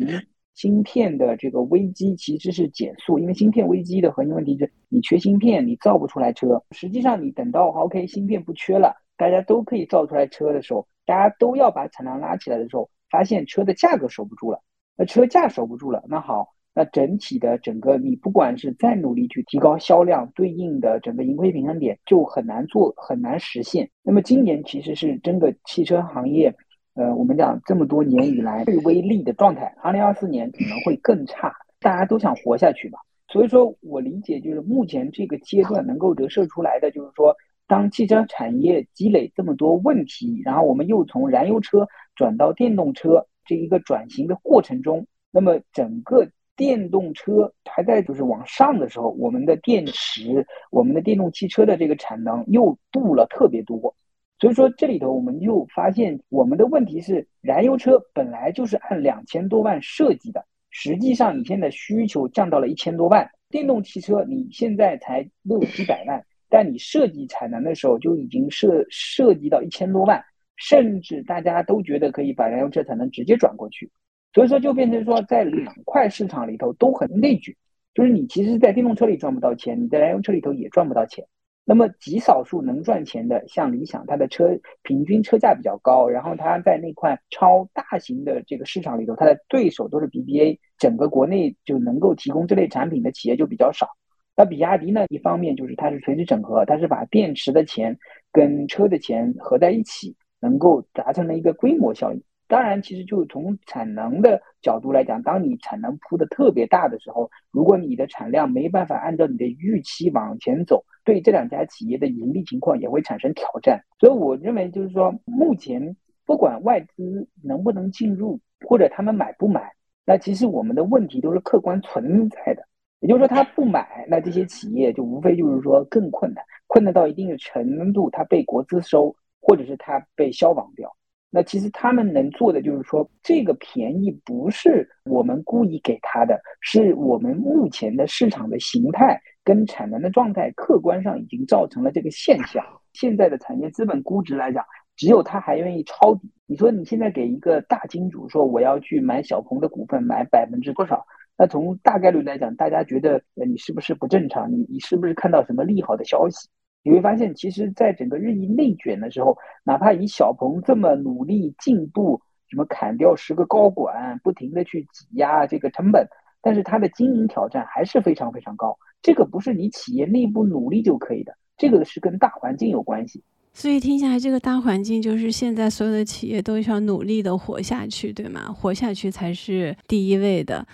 [0.56, 6.64] 芯片的这个危机其实是减速，因为芯片危机的核心问题是你缺芯片，你造不出来车。
[6.72, 14.62] 实际上，你等到 OK 芯片不缺了，大家都可以造出来车的时候，大家都要把产量拉起来的时候，发现车的价格守不住了。
[14.98, 16.54] 那车价守不住了，那好。
[16.78, 23.90] 那整体的整个，你不管是再努力去提高销量，对应的整个盈亏平衡点就很难做，很难实现。
[24.04, 26.54] 那么今年其实是整个汽车行业，
[26.96, 29.74] 呃，我们讲这么多年以来最微利的状态。
[29.82, 33.00] 二零二四年可能会更差，大家都想活下去嘛。
[33.30, 37.34] 所以说我理解，就是目前这个阶段能够折射出来的，就是说，
[37.68, 46.28] 当汽车产业积累这么多问题，然后我们又从燃油车转到电动车这一个转型的过程中，那么整个。
[46.58, 53.94] 电动车还在就是往上的时候，我们的电池、我们的电动汽车的这个产能又度了特别多，
[54.40, 70.24] 所以说这里头我们就发现我们的问题是，燃油车本来就是按两千多万设计的，实际上你现在需求降到了一千多万，电动汽车你现在才六七百万，但你设计产能的时候就已经设设计到一千多万，
[70.56, 73.90] 甚至大家都觉得可以把燃油车产能直接转过去。
[74.34, 77.56] 所以说，就变成说，在两块市场里头都很内卷，
[77.94, 81.26] 就是你其实，在电动车里赚不到钱，你在燃油车里头也赚不到钱。
[81.68, 93.88] 那么极少数能赚钱的，像理想，它的车平均车价比较高，然后它在那块超大型的这个市场里头，它的对手都是 BBA，整个国内就能够提供这类产品的企业就比较少。
[94.36, 97.98] 那比亚迪呢，一方面就是它是垂直整合，它是把电池的钱
[98.32, 102.22] 跟车的钱合在一起，能够达成了一个规模效应。
[102.48, 113.82] 当然，其实就从产能的角度来讲，当你产能铺的特别大的时候，如果你的产量没办法按照你的预期往前走，对这两家企业的盈利情况也会产生挑战。
[114.00, 119.74] 所以，我认为就是说，目前不管外资能不能进入，或者他们买不买，
[120.06, 122.64] 那其实我们的问题都是客观存在的。
[123.00, 129.16] 也就是说，他不买，那这些企业就无非就是说更困难，困难到一定的程度，它被国资收，
[129.46, 130.92] 或者是它被消亡掉。
[131.30, 142.64] 那其实他们能做的就是说，这个便宜不是我们故意给他的，是我们目前的市场的形态跟产能的状态，客观上已经造成了这个现象。
[142.94, 144.64] 现在的产业资本估值来讲，
[144.96, 146.32] 只有他还愿意抄底。
[146.48, 151.06] 你说你现在给一个大金主说我要去买小鹏的股份，买百分之多少？
[151.38, 154.50] 那从大概率来讲，大家觉得你是不是不正常？
[154.50, 156.48] 你你是不是看到什么利好的消息？
[156.86, 166.08] 你会发现，其实，在整个日益内卷的时候，哪怕以小鹏这么努力进步，什么砍掉十个高管，不停的去挤压这个成本，
[166.44, 168.78] 但是它的经营挑战还是非常非常高。
[169.02, 173.24] 这个不是你企业内部努力就可以的，这个是跟大环境有关系。
[173.52, 178.54] 所以听下来，这个大环境就是现在所有的企业都要努力的活下去，对吗？
[178.54, 180.68] 活下去才是第一位的。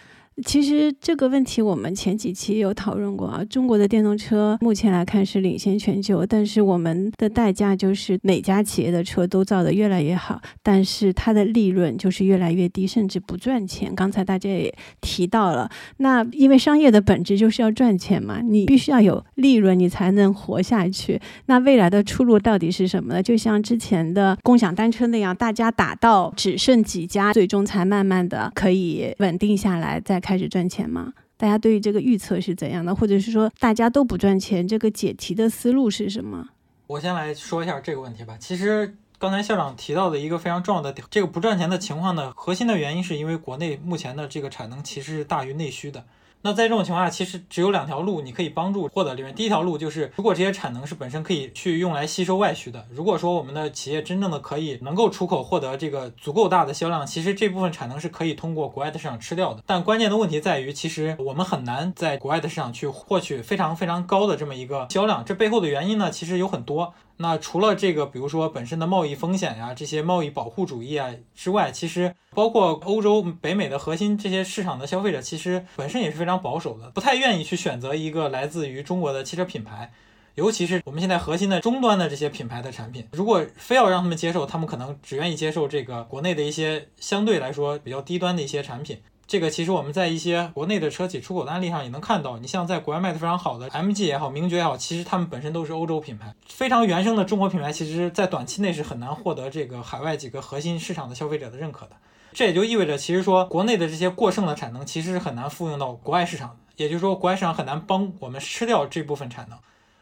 [0.46, 3.44] 其实这个问题我们前几期有讨论过啊。
[3.46, 13.94] 中国的电动车目前来看是领先全球，但是我们的代价就是每家企业的车都造得越来越好，但是它的利润就是越来越低，甚至不赚钱。
[13.94, 21.20] 刚才大家也提到了，那因为商业的本质就是要赚钱嘛，你必须要有利润，你才能活下去。
[21.48, 23.22] 那未来的出路到底是什么呢？
[23.22, 31.14] 就像之前的共享单车那样，大家打到只剩几家，最终才慢慢的可以稳定下来，再开始赚钱吗？
[31.36, 32.96] 大家对于这个预测是怎样的？
[32.96, 36.48] 或者是说大家都不赚钱，这个解题的思路是什么？
[36.88, 38.38] 我先来说一下这个问题吧。
[38.40, 46.06] 其实刚才校长提到的一个非常重要的点这个不赚钱的情况呢，核心的原因是因为国内目前的这个产能其实是大于内需的。
[46.44, 49.34] 那在这种情况下，其实只有两条路你可以帮助获得利润。
[49.36, 59.62] 第一条路就是，如果这些产能是本身可以去用来吸收外需的，如果说我们的企业真正的可以能够出口获得这个足够大的销量，其实这部分产能是可以通过国外的市场吃掉的。
[59.66, 65.24] 但关键的问题在于，其实我们很难在国外的市场去获取非常非常高的这么一个销量。
[65.24, 66.94] 这背后的原因呢，其实有很多。
[67.22, 79.94] 那除了这个，比如说本身的贸易风险呀，这些贸易保护主义啊之外，其实包括欧洲、北美的核心这些市场的消费者，其实本身也是非常保守的，不太愿意去选择一个来自于中国的汽车品牌，
[80.36, 89.00] 尤其是我们现在核心的终端的这些品牌的产品，如果非要让他们接受，他们可能只愿意接受这个国内的一些相对来说比较低端的一些产品。
[89.32, 101.92] 这个其实我们在一些国内的车企出口的案例上也能看到，你像在国外卖的非常好的 MG 也好，名爵也好，其实他们本身都是欧洲品牌，非常原生的中国品牌，其实在短期内是很难获得这个海外几个核心市场的消费者的认可的。
[102.34, 109.58] 这也就意味着，其实说国内的这些过剩的产能，其实是很难复用到国外市场的，也就是说，国外市场很难帮我们吃掉这部分产能。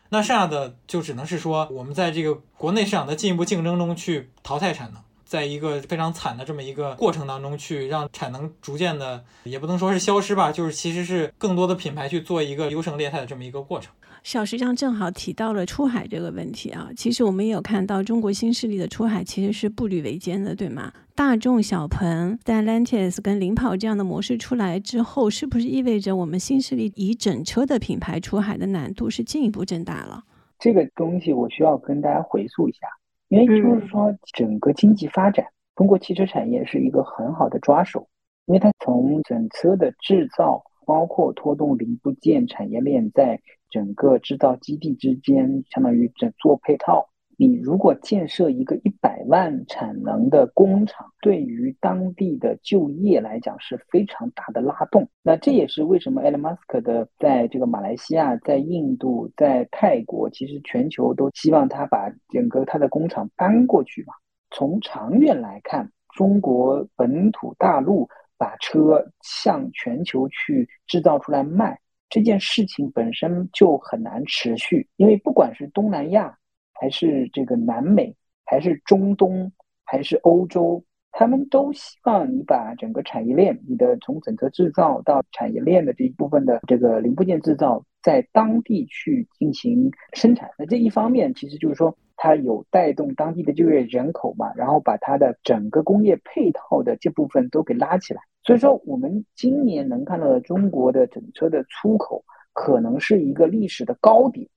[0.10, 5.04] 那剩下的就只能是说，我们在这个国内市场的进一步竞争中去淘汰产能。
[5.30, 13.94] 在一个非常惨的这么一个过程当中，去让产能逐渐的，也不能说是消失吧，就是其实是更多的品牌去做一个优胜劣汰的这么一个过程。
[14.24, 20.92] 小石上正好提到了出海这个问题啊，其实我们也有看到中国新势力的出海其实是步履维艰的，对吗？
[21.14, 30.24] 大众、小鹏、Stellantis 跟领跑这样的模式出来之后，是不是意味着我们新势力以整车的品牌出海的难度是进一步增大了？
[30.58, 32.88] 这个东西我需要跟大家回溯一下。
[33.30, 38.08] 因为就是说，整个经济发展，通过汽车产业是一个很好的抓手，
[38.46, 47.08] 因为它从整车的制造，包括拖动零部件产业链，在整个制造基地之间，相当于整做配套。
[47.42, 55.08] 你如果建设一个一百万产能的工厂，对于当地的就业来讲是非常大的拉动。
[55.24, 64.14] 那这也是为什么 Elon Musk 的在这个马来西亚、在印度、在泰国，其实全球都希望他把整个他的工厂搬过去嘛。
[64.52, 68.06] 从长远来看，中国本土大陆
[68.38, 71.80] 把车向全球去制造出来卖，
[72.10, 76.36] 这件事情本身就很难持续，因为不管是东南亚。
[76.80, 78.16] 还是这个南美，
[78.46, 79.52] 还是中东，
[79.84, 90.50] 还是欧洲，他们都希望你把整个产业链，你的从整个制造到产业链的这一部分的这个零部件制造，在当地去进行生产。
[90.58, 98.22] 那这一方面，其实就是说它有带动当地的就业人口嘛，然后把它的整个工业配套的这部分都给拉起来。
[98.44, 102.24] 所以说，我们今年能看到的中国的整车的出口，
[102.54, 104.48] 可能是一个历史的高点。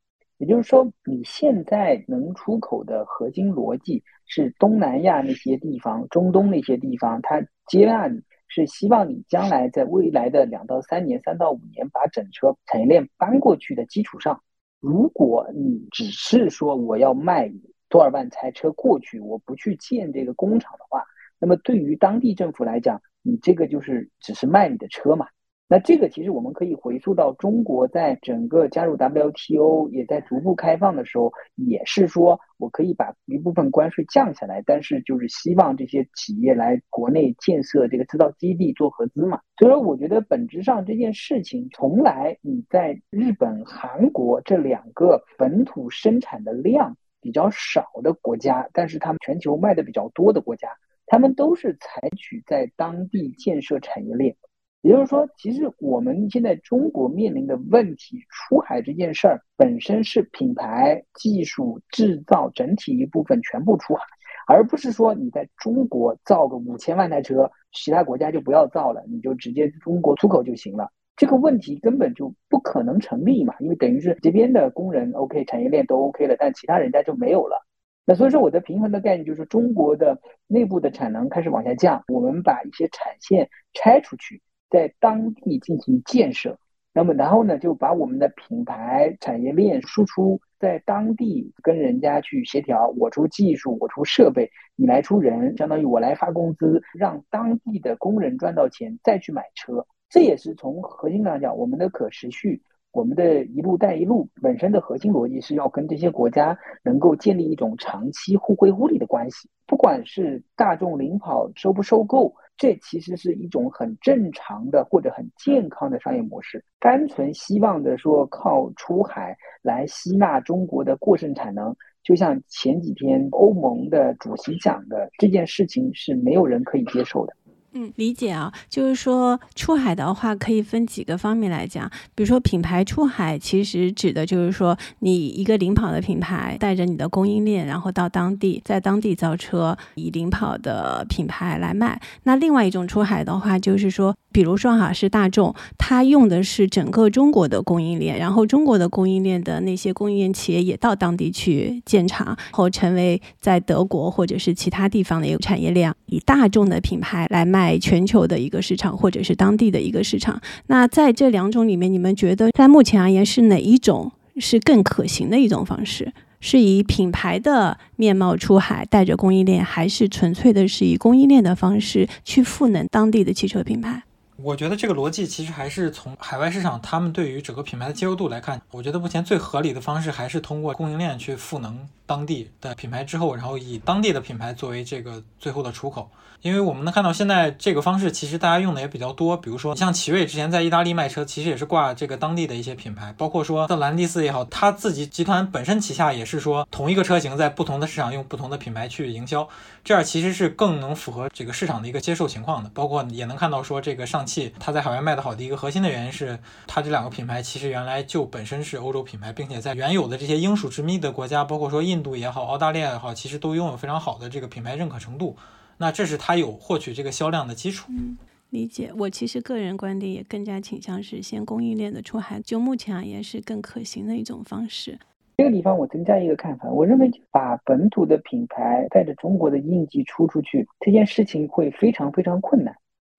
[0.42, 14.42] 也就是说，你现在能出口的核心逻辑是东南亚那些地方、中东那些地方，它接纳你是希望你将来在未来的两到三年、三到五年把整车产业链搬过去的基础上，
[14.80, 17.48] 如果你只是说我要卖
[17.88, 21.04] 多少万台车过去，我不去建这个工厂的话，
[21.38, 25.28] 那么对于当地政府来讲，你这个就是只是卖你的车嘛。
[25.68, 39.40] 那这个其实我们可以回溯到中国在整个加入 WTO 也在逐步开放的时候，也是说我可以把一部分关税降下来，但是就是希望这些企业来国内建设这个制造基地做合资嘛。
[39.56, 50.68] 所以说，我觉得本质上这件事情从来你在日本、韩国这两个本土生产的量比较少的国家，但是他们全球卖的比较多的国家，
[51.06, 54.36] 他们都是采取在当地建设产业链。
[54.82, 64.02] 也就是说，其实我们现在中国面临的问题，出海这件事儿本身是品牌、技术、制造整体一部分全部出海，
[64.48, 70.90] 而不是说你在中国造个五千万台车，其他国家就不要造了，你就直接中国出口就行了。
[71.14, 77.64] 这个问题根本就不可能成立嘛，因为等于是这边的工人 OK，产业链都 OK 了，但其他人家就没有了。
[78.04, 84.42] 那所以说，我的平衡的概念就是中国的内部的产能开始往下降，我们把一些产线拆出去。
[84.72, 86.58] 在当地进行建设，
[86.94, 99.86] 那么然后呢，就把我们的品牌产业链输出在当地，跟人家去协调，我出技术，我出设备，你来出人，相当于我来发工资，让当地的工人赚到钱，再去买车。
[100.08, 102.62] 这也是从核心上讲，我们的可持续，
[102.92, 109.48] 我们的一路带一路本身的核心逻辑是要跟这些国家能够建立一种长期互惠互利的关系。
[109.66, 112.32] 不管是大众领跑收不收购。
[112.58, 116.62] 这其实是一种很正常的或者很健康的商业模式。
[116.78, 121.74] 单纯希望的说靠出海来吸纳中国的过剩产能，
[122.04, 127.34] 就像前几天欧盟的主席讲的，这件事情是没有人可以接受的。
[127.74, 141.98] 嗯，理解啊，就是说出海的话可以分几个方面来讲，比如说品牌出海，其实指的就是说你一个领跑的品牌带着你的供应链，然后到当地，在当地造车，以领跑的品牌来卖。
[142.24, 157.72] 那另外一种出海的话，就是说，比如说哈是大众，它用的是整个中国的供应链，然后中国的供应链的那些供应链企业也到当地去建厂，后成为在德国或者是其他地方的一个产业链，以大众的品牌来卖。
[157.78, 166.12] 全球的一个市场，或者是当地的一个市场，那在这两种里面，你们觉得在目前而言是哪一种是更可行的一种方式？
[166.38, 174.02] 是以品牌的面貌出海，带着供应链，还是纯粹的是以供应链的方式去赋能当地的汽车品牌？
[174.42, 186.10] 我觉得这个逻辑其实还是从海外市场，他们对于整个品牌的接受度来看，我觉得目前最合理的方式还是通过供应链去赋能当地的品牌之后，然后以当地的品牌作为这个最后的出口。
[186.40, 189.36] 因为我们能看到，现在这个方式其实大家用的也比较多。
[189.36, 199.48] 比如说，像奇瑞之前在意大利卖车，其实也是挂这个当地的一些品牌，包括说像兰蒂斯也好，他自己集团本身旗下也是说同一个车型在不同的市场用不同的品牌去营销，
[199.84, 202.68] 这样其实是更能符合这个市场的一个接受情况的。
[202.74, 215.36] 包括也能看到说，这个上汽汽它在海外卖的好的一个核心的原因是，它这两个品牌其实原来就本身是欧洲品牌，并且在原有的这些英属殖民的国家，包括说印度也好、澳大利亚也好，其实都拥有非常好的这个品牌认可程度。
[215.76, 217.86] 那这是它有获取这个销量的基础。
[217.90, 218.16] 嗯，
[218.50, 218.90] 理解。
[218.96, 224.98] 我其实个人观点也更加倾向是先供应链的出海，就目前而言是更可行的一种方式。
[225.38, 232.72] 这个地方我增加一个看法，我认为把本土的品牌带着中国的印记出出去，这件事情会非常非常困难，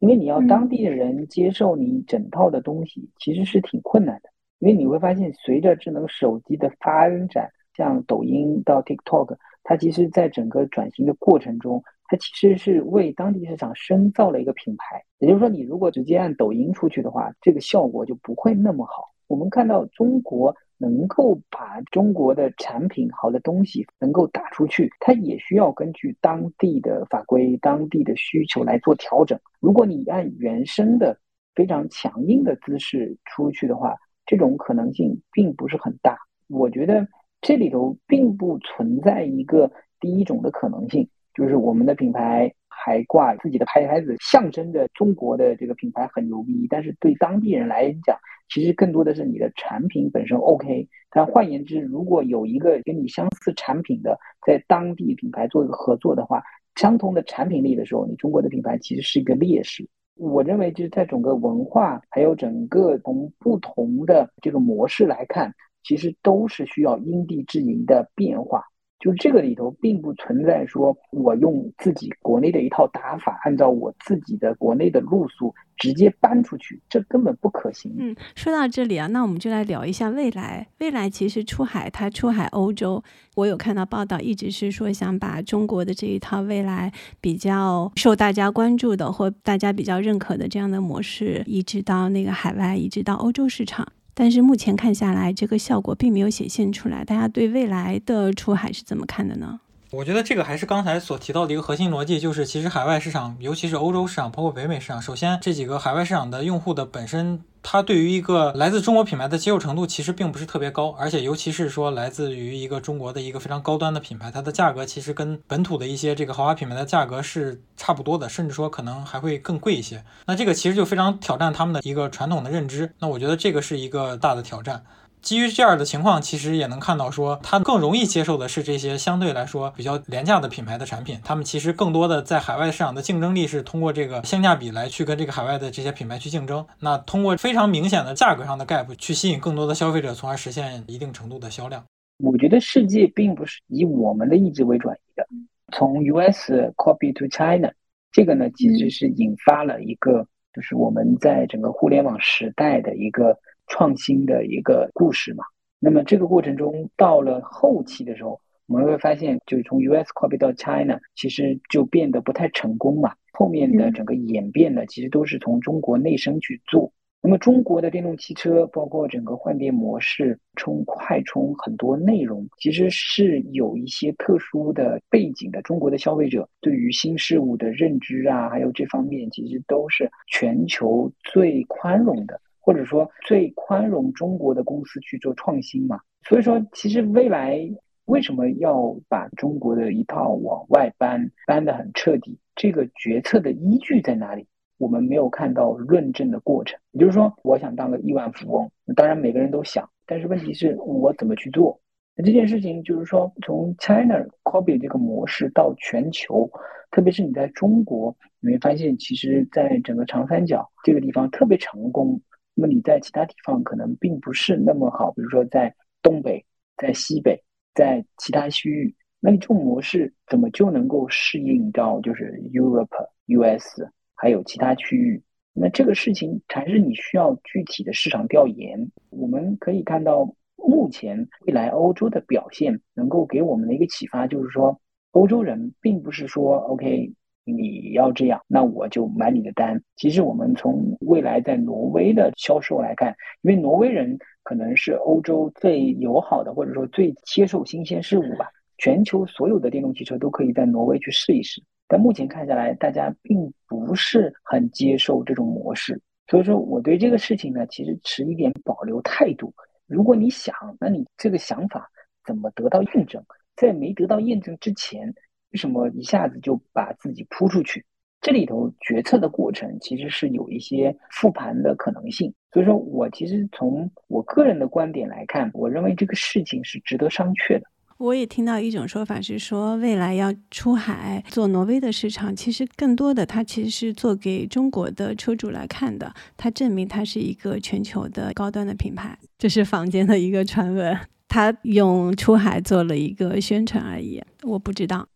[0.03, 4.29] 因为你要当地的人接受你整套的东西，其实是挺困难的。
[4.59, 11.81] 因为你会发现，随着智能手机的发展，像抖音到 TikTok，它其实在整个转型的过程中。
[12.09, 19.09] 它其实是为当地市场深造了一个品牌，也就是说，你如果直接按抖音出去的话，这个效果就不会那么好。
[19.27, 29.39] 我们看到中国能够把中国的产品、好的东西能够打出去，它也需要根据当地的法规、当地的需求来做调整。
[29.61, 31.17] 如果你按原生的
[31.55, 36.17] 非常强硬的姿势出去的话，这种可能性并不是很大。
[36.49, 37.07] 我觉得
[37.39, 39.71] 这里头并不存在一个
[40.01, 41.07] 第一种的可能性。
[41.33, 42.53] 就是我们的品牌
[42.83, 46.67] 还挂自己的牌牌子，象征着中国的这个品牌很牛逼。
[46.69, 48.17] 但是对当地人来讲，
[48.49, 50.87] 其实更多的是你的产品本身 OK。
[51.09, 56.43] 但换言之，如果有一个跟你相似产品的在当地品牌做一个合作的话，
[56.75, 59.87] 相同的产品力的时候，你中国的品牌其实是一个劣势。
[60.15, 65.53] 我认为就是在整个文化还有整个从不同的这个模式来看，
[65.83, 68.63] 其实都是需要因地制宜的变化。
[69.03, 77.93] 就是这个里头并不存在说我用自己国内的一套打法，按照我自己的国内的路数直接搬出去，这根本不可行。
[77.99, 80.65] 嗯，说到这里啊，那我们就来聊一下未来。
[80.79, 83.03] 未来其实出海，它出海欧洲，
[83.35, 86.89] 我有看到报道，一直是说想把中国的这一套未来
[87.19, 93.85] 比较受大家关注的或大家比较认可的这样的模式，移植到那个海外，移植到欧洲市场。
[94.13, 97.03] 但是目前看下来，这个效果并没有显现出来。
[97.03, 99.59] 大家对未来的出海是怎么看的呢？
[99.93, 107.39] 我觉得这个还是刚才所提到的一个核心逻辑，就是其实海外市场，尤其是欧洲市场，包括北美市场，首先这几个海外市场的用户的本身。
[107.65, 120.03] 它对于一个来自中国品牌的接受程度其实并不是特别高，而且尤其是说来自于一个中国的一个非常高端的品牌，它的价格其实跟本土的一些这个豪华品牌的价格是差不多的，甚至说可能还会更贵一些。
[120.25, 122.91] 那这个其实就非常挑战他们的一个传统的认知。
[122.99, 124.83] 那我觉得这个是一个大的挑战。
[125.23, 131.17] 基于这样的情况，其实也能看到，说它更容易接受的是这些相对来说比较廉价的品牌的产品。
[131.23, 136.67] 他们其实更多的在海外市场的竞争力是通过这个性价比来去跟这个海外的这些品牌去竞争。
[136.81, 141.81] 那通过非常明显的价格上的 gap 去吸引更多的消费者，从而实现一定程度的销量。
[142.21, 145.25] 我觉得世界并不是以我们的意志为转移的。
[145.71, 147.71] 从 US copy to China，
[148.11, 153.37] 这个呢其实是引发了一个，就是我们在整个互联网时代的一个。
[153.67, 155.43] 创新的一个故事嘛，
[155.79, 163.13] 那么这个过程中到了后期的时候，我们会发现，就是从 US copy 到 China，其实就变得不太成功嘛。
[163.33, 166.91] 后面的整个演变呢，其实都是从中国内生去做。
[167.25, 175.61] 那么中国的电动汽车，包括整个换电模式、充快充很多内容，其实是有一些特殊的背景的。
[175.61, 182.39] 中国的消费者对于新事物的认知啊，还有这方面，其实都是全球最宽容的。
[182.63, 185.99] 或者说最宽容中国的公司去做创新嘛，
[186.29, 187.59] 所以说其实未来
[188.05, 192.39] 为什么要把中国的一套往外搬，搬得很彻底？
[192.55, 194.47] 这个决策的依据在哪里？
[194.77, 196.79] 我们没有看到论证的过程。
[196.91, 201.77] 也就是说，我想当个亿万富翁，当然每个人都想，但是问题是我怎么去做？
[202.15, 206.49] 那这件事情就是说，从 China copy 这个模式到全球，
[206.91, 212.21] 特别是你在中国，你会发现，其实在整个长三角这个地方特别成功。
[212.53, 216.45] 那么你在其他地方可能并不是那么好，比如说在东北、
[216.77, 217.43] 在西北、
[217.73, 223.81] 在其他区域，那你这种模式怎么就能够适应到就是 Europe、US
[224.15, 225.21] 还有其他区域？
[225.53, 228.91] 那这个事情还是你需要具体的市场调研。
[229.09, 230.35] 我们可以看到。
[230.65, 234.79] 目前未来欧洲的表现能够给我们的一个启发，就是说，
[235.11, 237.11] 欧洲人并不是说 OK，
[237.45, 239.81] 你要这样，那我就买你的单。
[239.95, 248.49] 其实我们从未来在挪威的销售来看，因为挪威人可能是欧洲最友好的，或者说最接受新鲜事物吧。
[248.77, 256.01] 全球所有的电动汽车都可以在挪威去试一试，但目前看下来，大家并不是很接受这种模式。
[256.27, 259.53] 所以说，我对这个事情呢，其实持一点保留态度。
[259.85, 261.89] 如果你想，那你这个想法
[262.25, 263.23] 怎么得到验证？
[263.55, 265.13] 在没得到验证之前，
[265.53, 267.85] 为什么一下子就把自己扑出去？
[268.21, 272.33] 这里头决策的过程其实是有一些复盘的可能性。
[272.51, 277.65] 所以说我其实从我个人的观点来看，我认为这个事情是值得商榷的。
[277.97, 290.97] 我也听到一种说法是说，未来要出海做挪威的市场，其实更多的它其实是做给中国的车主来看的，它证明它是一个全球的高端的品牌，这是坊间的一个传闻，
[291.27, 295.07] 它用出海做了一个宣传而已，我不知道。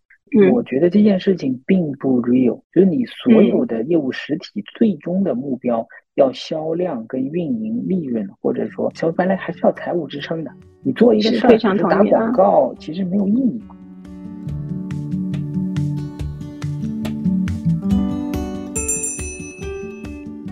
[0.51, 10.51] 我觉得这件事情并不 real，就是你所有的业务实体最终的目标要销量跟运营利润，或者说说白了还是要财务支撑的。
[10.83, 13.61] 你做一个事儿是打广告，其实没有意义。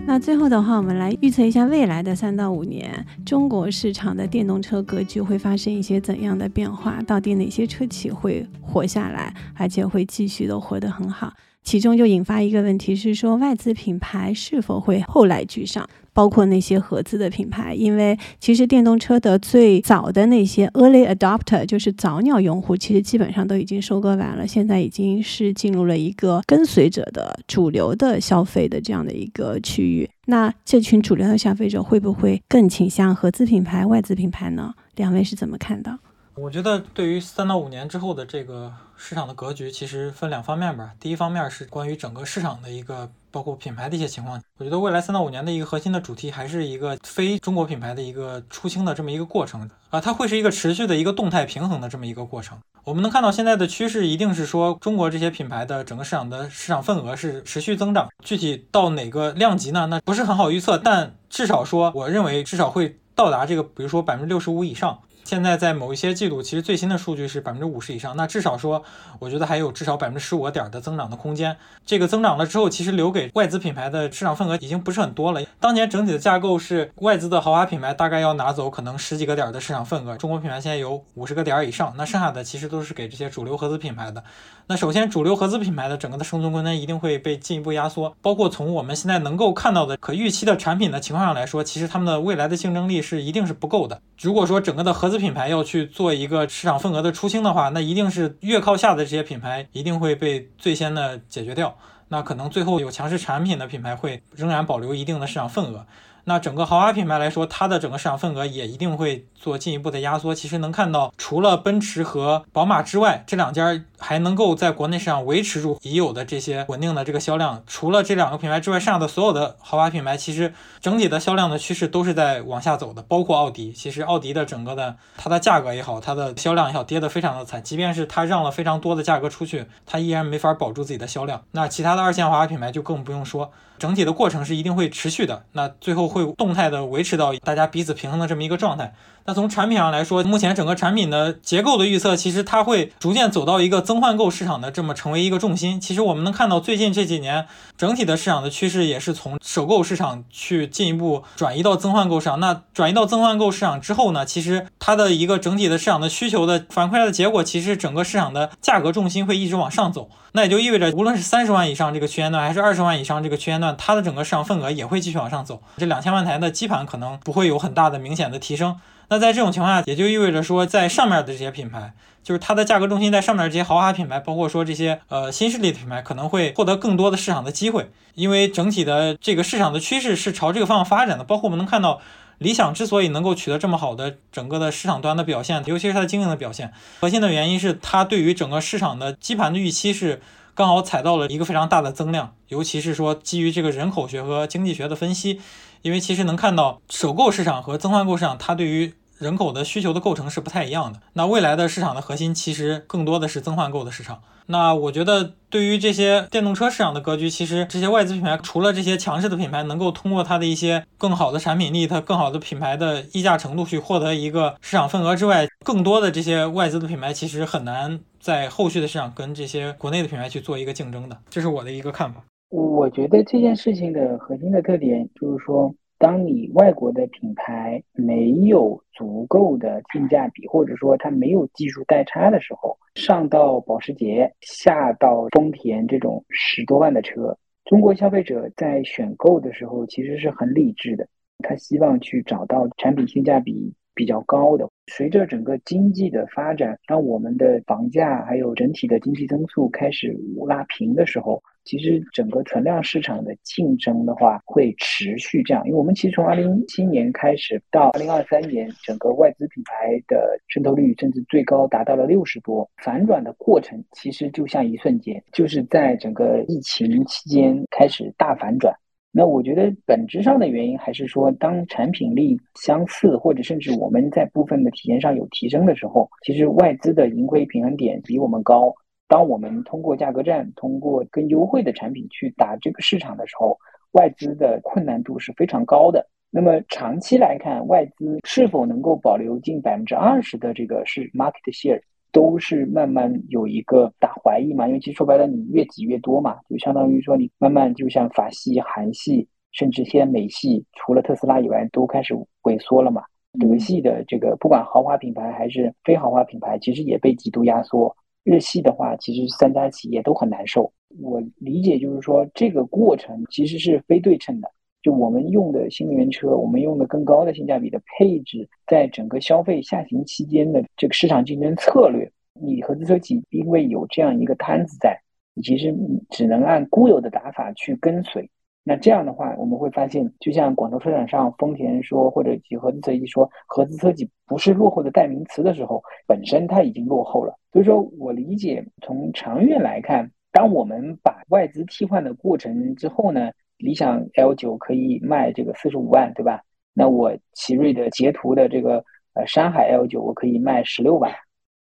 [0.08, 7.02] 那最后的话，我们来预测一下未来的三到五年，中国市场的电动车格局会发生一些怎样的变化？
[7.02, 11.32] 到底哪些车企会活下来，而且会继续的活得很好？
[11.66, 15.84] 其中就引发一个问题是说，外资品牌是否会后来居上？
[16.14, 30.08] 包括那些合资的品牌，因为其实电动车的最早的那些 early adopter 就是早鸟用户，其实基本上都已经收割完了，现在已经是进入了一个跟随者的主流的消费的这样的一个区域。
[30.26, 34.72] 那这群主流的消费者会不会更倾向合资品牌、外资品牌呢？
[34.94, 35.98] 两位是怎么看的？
[36.36, 40.92] 我觉得对于三到五年之后的这个市场的格局，其实分两方面吧。
[41.00, 43.10] 第一方面是关于整个市场的一个。
[43.32, 52.58] 包括品牌的一些情况，我觉得未来三到五年的一个核心的主题还是一个非中国品牌的一个出清的这么一个过程啊，它会是一个持续的一个动态平衡的这么一个过程。
[52.84, 59.86] 我们能看到现在的趋势一定是说，中国这些品牌的整个市场的市场份额是持续增长，具体到哪个量级呢？
[59.88, 64.98] 那不是很好预测，但至少说，我认为至少会到达这个，比如说百分之六十五以上。
[65.26, 68.84] 现在在某一些季度，其实最新的数据是百分之五十以上，那至少说，
[69.18, 71.56] 我觉得还有至少百分之十五个点的增长的空间。
[71.84, 75.42] 这个增长了之后，其实留给外资品牌的市场份额已经不是很多了。
[75.58, 84.22] 当年整体的架构是外资的豪华品牌大概要拿走可能十几个点的市场份额，中国品牌现在有五十个点以上，那剩下的其实都是给这些主流合资品牌的。
[84.68, 94.00] 那首先，主流合资品牌的整个的生存空间一定会被进一步压缩，包括从我们现在能够看到的可预期的产品的情况上来说，其实他们的未来的竞争力是一定是不够的。
[94.20, 101.76] 如果说整个的合资品牌要去做一个市场份额的出清的话，那一定是越靠下的这些品牌一定会被最先的解决掉。
[102.08, 105.86] 那可能最后有强势产品的品牌会仍然保留一定的市场份额。
[106.28, 110.34] 那整个豪华品牌来说，它的整个市场份额也一定会做进一步的压缩。
[110.34, 117.62] 其实能看到，除了奔驰和宝马之外，这两家还能够在国内市场维持住已有的这些稳定的这个销量。
[117.66, 123.02] 除了这两个品牌之外，剩下的所有的豪华品牌，其实整体的销量的趋势都是在往下走的。
[123.02, 127.62] 包括奥迪，其实奥迪的整个的它的价格也好，它的销量也好，跌得非常的惨。
[127.62, 131.42] 即便是它让了非常多的价格出去，它依然没法保住自己的销量。
[131.52, 133.50] 那其他的二线豪华品牌就更不用说。
[133.78, 138.94] 整体的过程是一定会持续的，那最后会动态的维持到大家彼此平衡的这么一个状态。
[139.28, 145.80] 那从产品上来说，目前整个产品的结构的预测，其实它会逐渐走到一个增换购市场的这么成为一个重心。
[145.80, 147.46] 其实我们能看到，最近这几年
[147.76, 152.38] 整体的市场的趋势也是从首购市场去进一步转移到增换购市场。
[152.38, 160.08] 那转移到增换购市场之后呢，其实它的一个整体的市场的需求的反馈的结果，其实整个市场的价格重心会一直往上走。
[160.32, 165.60] 那也就意味着，无论是三十万以上这个区间段，还是二十万以上这个区间段，它的整个市场份额也会继续往上走。
[165.78, 168.76] 这两千万台的基盘可能不会有很大的明显的提升。
[169.08, 171.92] 那在这种情况下，也就意味着说，在上面的这些品牌，
[172.24, 181.22] 就是它的价格中心在上面这些豪华品牌，包括说这些呃新势力的品牌，可能会获得更多的市场的机会，因为整体的这个市场的趋势是朝这个方向发展的。
[181.22, 182.00] 包括我们能看到，
[182.38, 190.20] 理想之所以能够取得这么好的整个的市场端的表现，尤其是它的经营的表现，核心的原因是它对于整个市场的基盘的预期是
[190.54, 195.40] 刚好踩到了一个非常大的增量，尤其是说基于这个人口学和经济学的分析。
[195.86, 200.98] 因为其实能看到首购市场和增换购市场，它对于人口的需求的构成是不太一样的。
[201.12, 204.20] 那未来的市场的核心其实更多的是增换购的市场。
[204.46, 221.16] 那我觉得对于这些电动车市场的格局，其实这些外资品牌除了这些强势的品牌能够通过它的一些更好的产品力、它更好的品牌的溢价程度去获得一个市场份额之外，更多的这些外资的品牌其实很难在后续的市场跟这些国内的品牌去做一个竞争的。
[221.30, 222.24] 这是我的一个看法。
[222.48, 241.06] 我觉得这件事情的核心的特点就是说，当你外国的品牌没有足够的性价比，或者说它没有技术代差的时候，上到保时捷，下到丰田这种十多万的车，中国消费者在选购的时候其实是很理智的，
[241.38, 244.68] 他希望去找到产品性价比比较高的。
[244.86, 250.16] 随着整个经济的发展，当我们的房价还有整体的经济增速开始
[250.46, 251.42] 拉平的时候。
[251.66, 268.72] 其实整个存量市场的竞争的话会持续这样，因为我们其实从二零一七年开始到二零二三年，整个外资品牌的渗透率甚至最高达到了六十多，反转的过程其实就像一瞬间，就是在整个疫情期间开始大反转。
[269.10, 278.72] 那我觉得本质上的原因还是说，当产品力相似，或者甚至我们在部分的体验上有提升的时候，其实外资的盈亏平衡点比我们高。
[279.08, 283.56] 当我们通过价格战，通过更优惠的产品去打这个市场的时候，
[283.92, 286.06] 外资的困难度是非常高的。
[286.28, 291.80] 那么长期来看，外资是否能够保留近百分之二十的这个是 market share，
[292.12, 294.66] 都是慢慢有一个打怀疑嘛？
[294.66, 303.02] 因为其实说白了，你越挤越多嘛，就相当于说你慢慢就像法系、韩系，甚至现在美系，除了特斯拉以外，都开始萎缩了嘛。
[303.38, 307.94] 德系的这个不管豪华品牌还是非豪华品牌，其实也被极度压缩。
[308.26, 310.72] 日系的话，其实三家企业都很难受。
[311.00, 314.50] 我理解就是说，这个过程其实是非对称的。
[314.82, 325.00] 就我们用的新能源车，我们用的更高的性价比的配置，在整个消费下行期间的这个市场竞争策略，你合资车企因为有这样一个摊子在，
[325.34, 325.72] 你其实
[326.10, 328.28] 只能按固有的打法去跟随。
[328.68, 337.32] 那这样的话，我们会发现，就像广州车展上丰田说，或者几合资车企说，合资车企不是落后的代名词的时候，本身它已经落后了。
[337.52, 346.42] 所以说我理解，从长远来看，当我们把外资替换的过程之后呢，理想 L 九可以卖这个四十五万，对吧？
[346.74, 351.12] 那我奇瑞的捷途的这个呃山海 L 九，我可以卖十六万。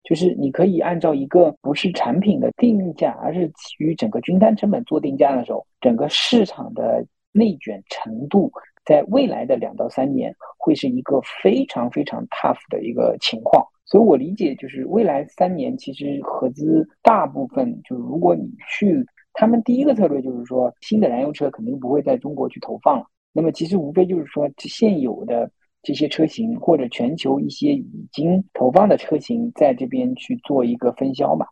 [0.08, 8.52] 就是你可以按照一个不是产品的定价，而是基于整个均摊成本做定价的时候，整个市场的内卷程度，
[8.86, 13.66] 在未来的两到三年会是一个非常非常 tough 的一个情况。
[13.84, 19.04] 所以我理解，就是未来三年其实合资大部分，就是如果你去，
[19.34, 23.06] 他们第一个策略就是说，新的燃油车肯定不会在中国去投放了。
[23.34, 25.50] 那么其实无非就是说，现有的。
[25.86, 31.46] 这些车型或者全球一些已经投放的车型，在这边去做一个分销嘛，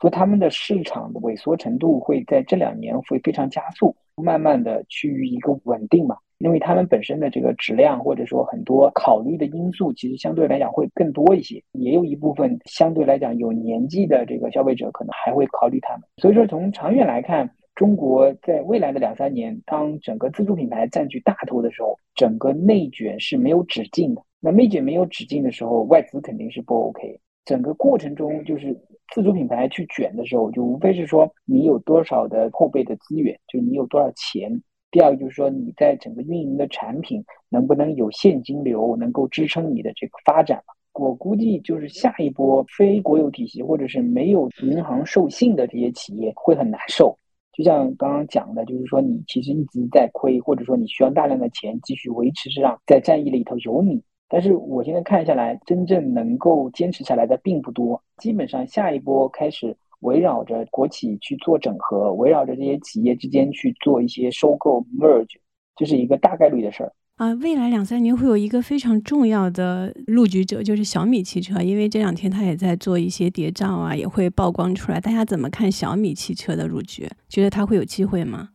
[0.00, 17.48] 所以他们的市场的萎缩程度会在这两年会非常加速，慢慢的趋于一个稳定嘛，因为他们本身的这个质量或者说很多考虑的因素，其实相对来讲会更多一些，也有一部分相对来讲有年纪的这个消费者可能还会考虑他们，所以说从长远来看。
[17.76, 24.22] 中国在未来的两三年，当整个自主品牌占据大头的时候，整个内卷是没有止境的。
[24.40, 27.20] 那内卷没有止境的时候，外资肯定是不 OK。
[27.44, 28.74] 整个过程中，就是
[29.12, 34.50] 自主品牌去卷的时候，就无非是说你有多少的后备的资源，就你有多少钱。
[34.90, 40.62] 第二个就是说你在整个运营的产品能不能有现金流，能够支撑你的这个发展
[40.94, 47.14] 我估计就是下一波非国有体系或者是没有银行授信的这些企业会很难受。
[47.56, 54.02] 就像刚刚讲的，就是说你其实一直在亏，或者说你需要大量的钱继续维持市场，在战役里头有你。
[54.28, 58.02] 但是我现在看下来，真正能够坚持下来的并不多。
[58.18, 65.38] 基本上下一波开始围绕着国企去做整合，围绕着这些企业之间去做一些收购 merge，
[65.76, 66.92] 这是一个大概率的事儿。
[67.16, 75.00] 啊，未来两三年会有一个非常重要的入局者，就是小米汽车，因为这两天他也在做一些谍照啊，也会曝光出来。
[75.00, 77.08] 大家怎么看小米汽车的入局？
[77.26, 78.50] 觉得它会有机会吗？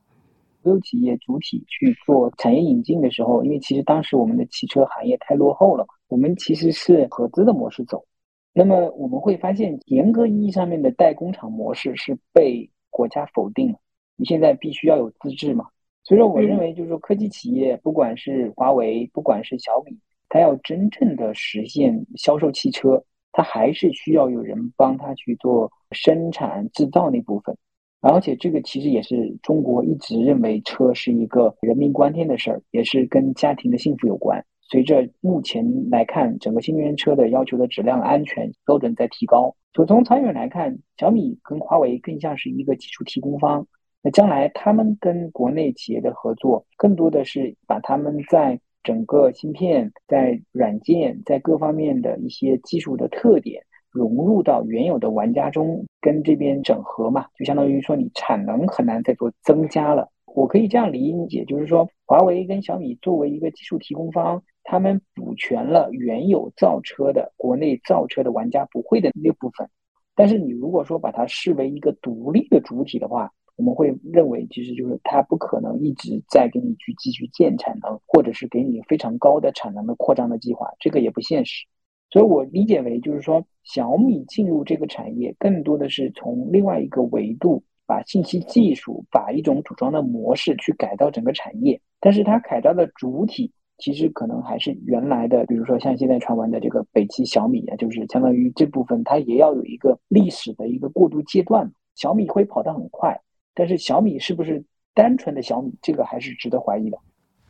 [0.61, 8.05] 国有企业主体去做产业引进的时候，因为其实当时我们的汽车行业太落后了，我们其实是合资的模式走。
[8.53, 13.79] 那么我们会发现，严格意义上面的代工厂模式是被国家否定了。
[14.17, 15.65] 你现在必须要有资质嘛？
[16.03, 19.97] 所以说，我认为就是说，科技企业，不管是华为，不管是小米，
[20.29, 27.55] 它要真正的实现销售汽车，它还是需要有人帮它去做生产制造那部分。
[28.01, 34.43] 而且，这个其实也是中国一直认为车是一个人命关天的事儿，也是跟家庭的幸福有关。
[34.63, 43.67] 随着目前来看，整个新能源车的要求的质量、安全标准在提高，就从长远来看，小米跟华为更像是一个技术提供方。
[44.03, 60.09] 那将来他们跟国内企业的合作，更多的是把他们在整个芯片、在软件、在各方面的一些技术的特点融入到原有的玩家中，跟这边整合嘛，就相当于说你产能很难再做增加了。
[60.25, 69.69] 我可以这样理解，就是说华为跟小米作为一个技术提供方，他们补全了原有造车的国内造车的玩家不会的那部分。
[70.15, 73.29] 但是你如果说把它视为一个独立的主体的话，
[73.61, 81.63] 我们会认为，其实就是它不可能一直在给你去继续建产能，或者是给你非常高的产能的扩张的计划，这个也不现实。
[82.09, 91.79] 所以我理解为，就是说小米进入这个产业，更多的是从另外一个维度，把信息技术、把一种组装的模式去改造整个产业。
[91.99, 101.71] 但是它改造的主体，其实可能还是原来的，比如说像现在传闻的这个北汽小米啊，就是相当于这部分它也要有一个历史的一个过渡阶段。
[101.93, 103.21] 小米会跑得很快。
[103.53, 105.73] 但是小米是不是单纯的小米？
[105.81, 106.97] 这个还是值得怀疑的。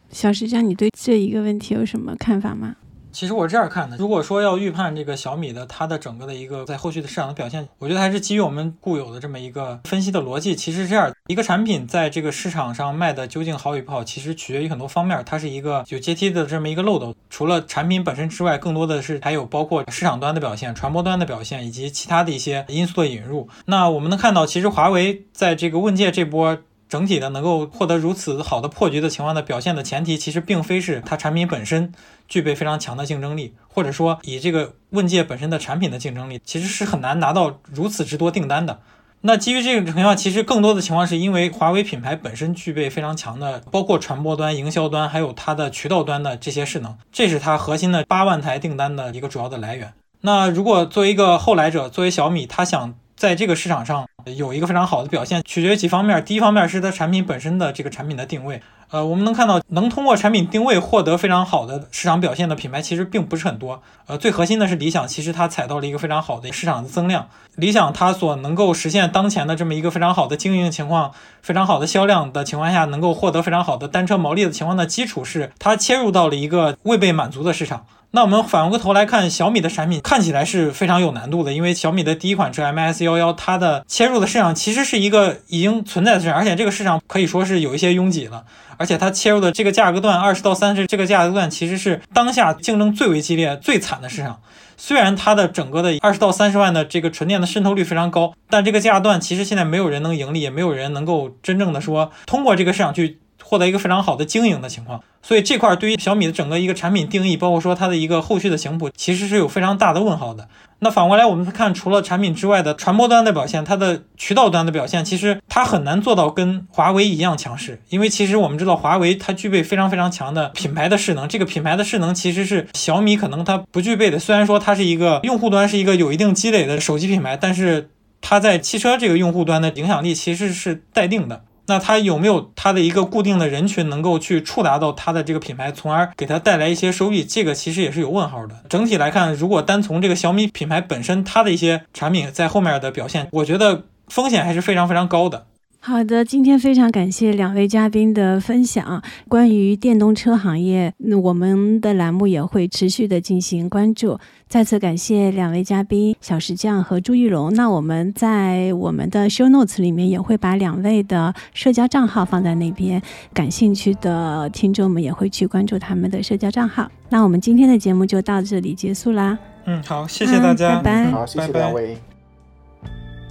[0.09, 2.75] 小石匠，你对这一个问题有什么看法吗？
[3.13, 10.55] 其实我是这样看的，如果说要预判这个小米的它的整个的一个在后续的市场的表现，我觉得还是基于我们固有的这么一个分析的逻辑。
[10.55, 15.21] 其实是这样一个产品在这个市场上卖的究竟好与不好，其实取决于很多方面。
[15.25, 23.47] 它是一个有阶梯的这么一个漏斗，除了产品本身之外，更多的是还有包括市场端的表现、传播端的表现以及其他的一些因素的引入。
[23.65, 26.57] 那我们能看到，其实华为在这个问界这波。
[26.91, 31.93] 整体的能够获得如此好的破局的情况的表现的前提，其实并非是它产品本身
[32.27, 38.81] 具备非常强的竞争力，或者说以这个问界本身的产品的竞争力，其实是很难拿到如此之多订单的。
[39.21, 49.93] 那基于这个情况，其实更多的情况是因为华为品牌本身具备非常强的，包括传播端、营销端，还有它的渠道端的这些势能，这是它核心的八万台订单的一个主要的来源。
[50.19, 52.95] 那如果作为一个后来者，作为小米，它想。
[53.21, 56.25] 在这个市场上有一个非常好的表现，取决于几方面。
[56.25, 58.59] 第一方面是它产品本身的这个产品的定位。
[58.89, 63.83] 呃，我们能看到能通过产品定位获得非常好的市场表现的品牌其实并不是很多。
[64.07, 67.27] 呃，最核心的是理想，其实它踩到了一个非常好的市场的增量。
[67.57, 71.11] 理想它所能够实现当前的这么一个非常好的经营情况、
[71.43, 77.85] 非常好的销量的情况下，能够获得非常好的单车毛利的情况的基础是它切入到了一个未被满足的市场。
[78.13, 88.43] 那我们反过头来看小米的产品，看起来是非常有难度的，因为小米的第一款车 MS 幺幺，它的切入的市场其实是一个已经存在的市场，而且这个市场可以说是有一些拥挤了，
[88.75, 94.41] 而且它切入的这个价格段二十到三十这个价格段，其实是当下竞争最为激烈、最惨的市场。
[94.75, 103.20] 虽然它的整个的二十到三十万的这个纯电的渗透率非常高，但这个价段其实现在没有人能盈利，也没有人能够真正的说通过这个市场去。
[103.51, 110.47] 获得一个非常好的经营的情况，所以这块对于小米的整个一个产品定义，包括说它的一个后续的行谱，其实是有非常大的问号的。
[110.79, 124.17] 那反过来，我们看除了产品之外的传播端的表现，它的渠道端的表现，其实它很难做到跟华为一样强势，因为其实我们知道华为它具备非常非常强的品牌的势能，这个品牌的势能其实是小米可能它不具备的。
[124.17, 127.89] 虽然说它是一个用户端是一个有一定积累的手机品牌，但是
[128.21, 131.43] 它在汽车这个用户端的影响力其实是待定的。
[131.71, 137.23] 那它有没有它的一个固定的人群能够去触达到它的这个品牌，从而给它带来一些收益？
[137.23, 138.55] 这个其实也是有问号的。
[138.67, 145.45] 整体来看，如果单从这个小米品牌本身它的一些产品在后面的表现，我觉得风险还是非常非常高的。
[145.83, 149.01] 好的，今天非常感谢两位嘉宾的分享。
[149.27, 154.19] 关于电动车行业，那我们的栏目也会持续的进行关注。
[154.47, 157.51] 再次感谢两位嘉宾小石匠和朱玉龙。
[157.55, 163.01] 那我们在我们的 show notes 里面也会把两位的社交账号放在那边，
[163.33, 166.87] 感兴趣的听众们也会去关注他们的社交账号。
[167.09, 169.35] 那我们今天的节目就到这里结束啦。
[169.65, 171.11] 嗯，好，谢谢大家，拜拜。
[171.11, 171.97] 好，谢谢两位。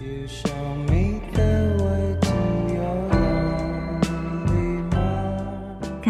[0.01, 0.51] You show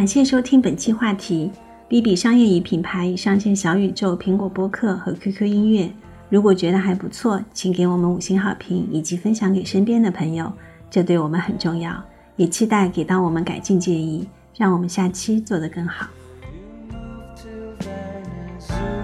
[0.01, 1.53] 感谢收听本期话题。
[1.86, 5.92] B B 商业与品牌已上线小宇宙、苹果播客和 QQ 音乐。
[6.30, 10.51] 如果觉得还不错，请给我们五星好评以及分享给身边的朋友，
[10.90, 12.03] 这对我们很重要。
[12.36, 14.26] 也期待给到我们改进建议，
[14.57, 16.09] 让我们下期做得更好。
[16.51, 17.76] you move
[18.57, 18.99] to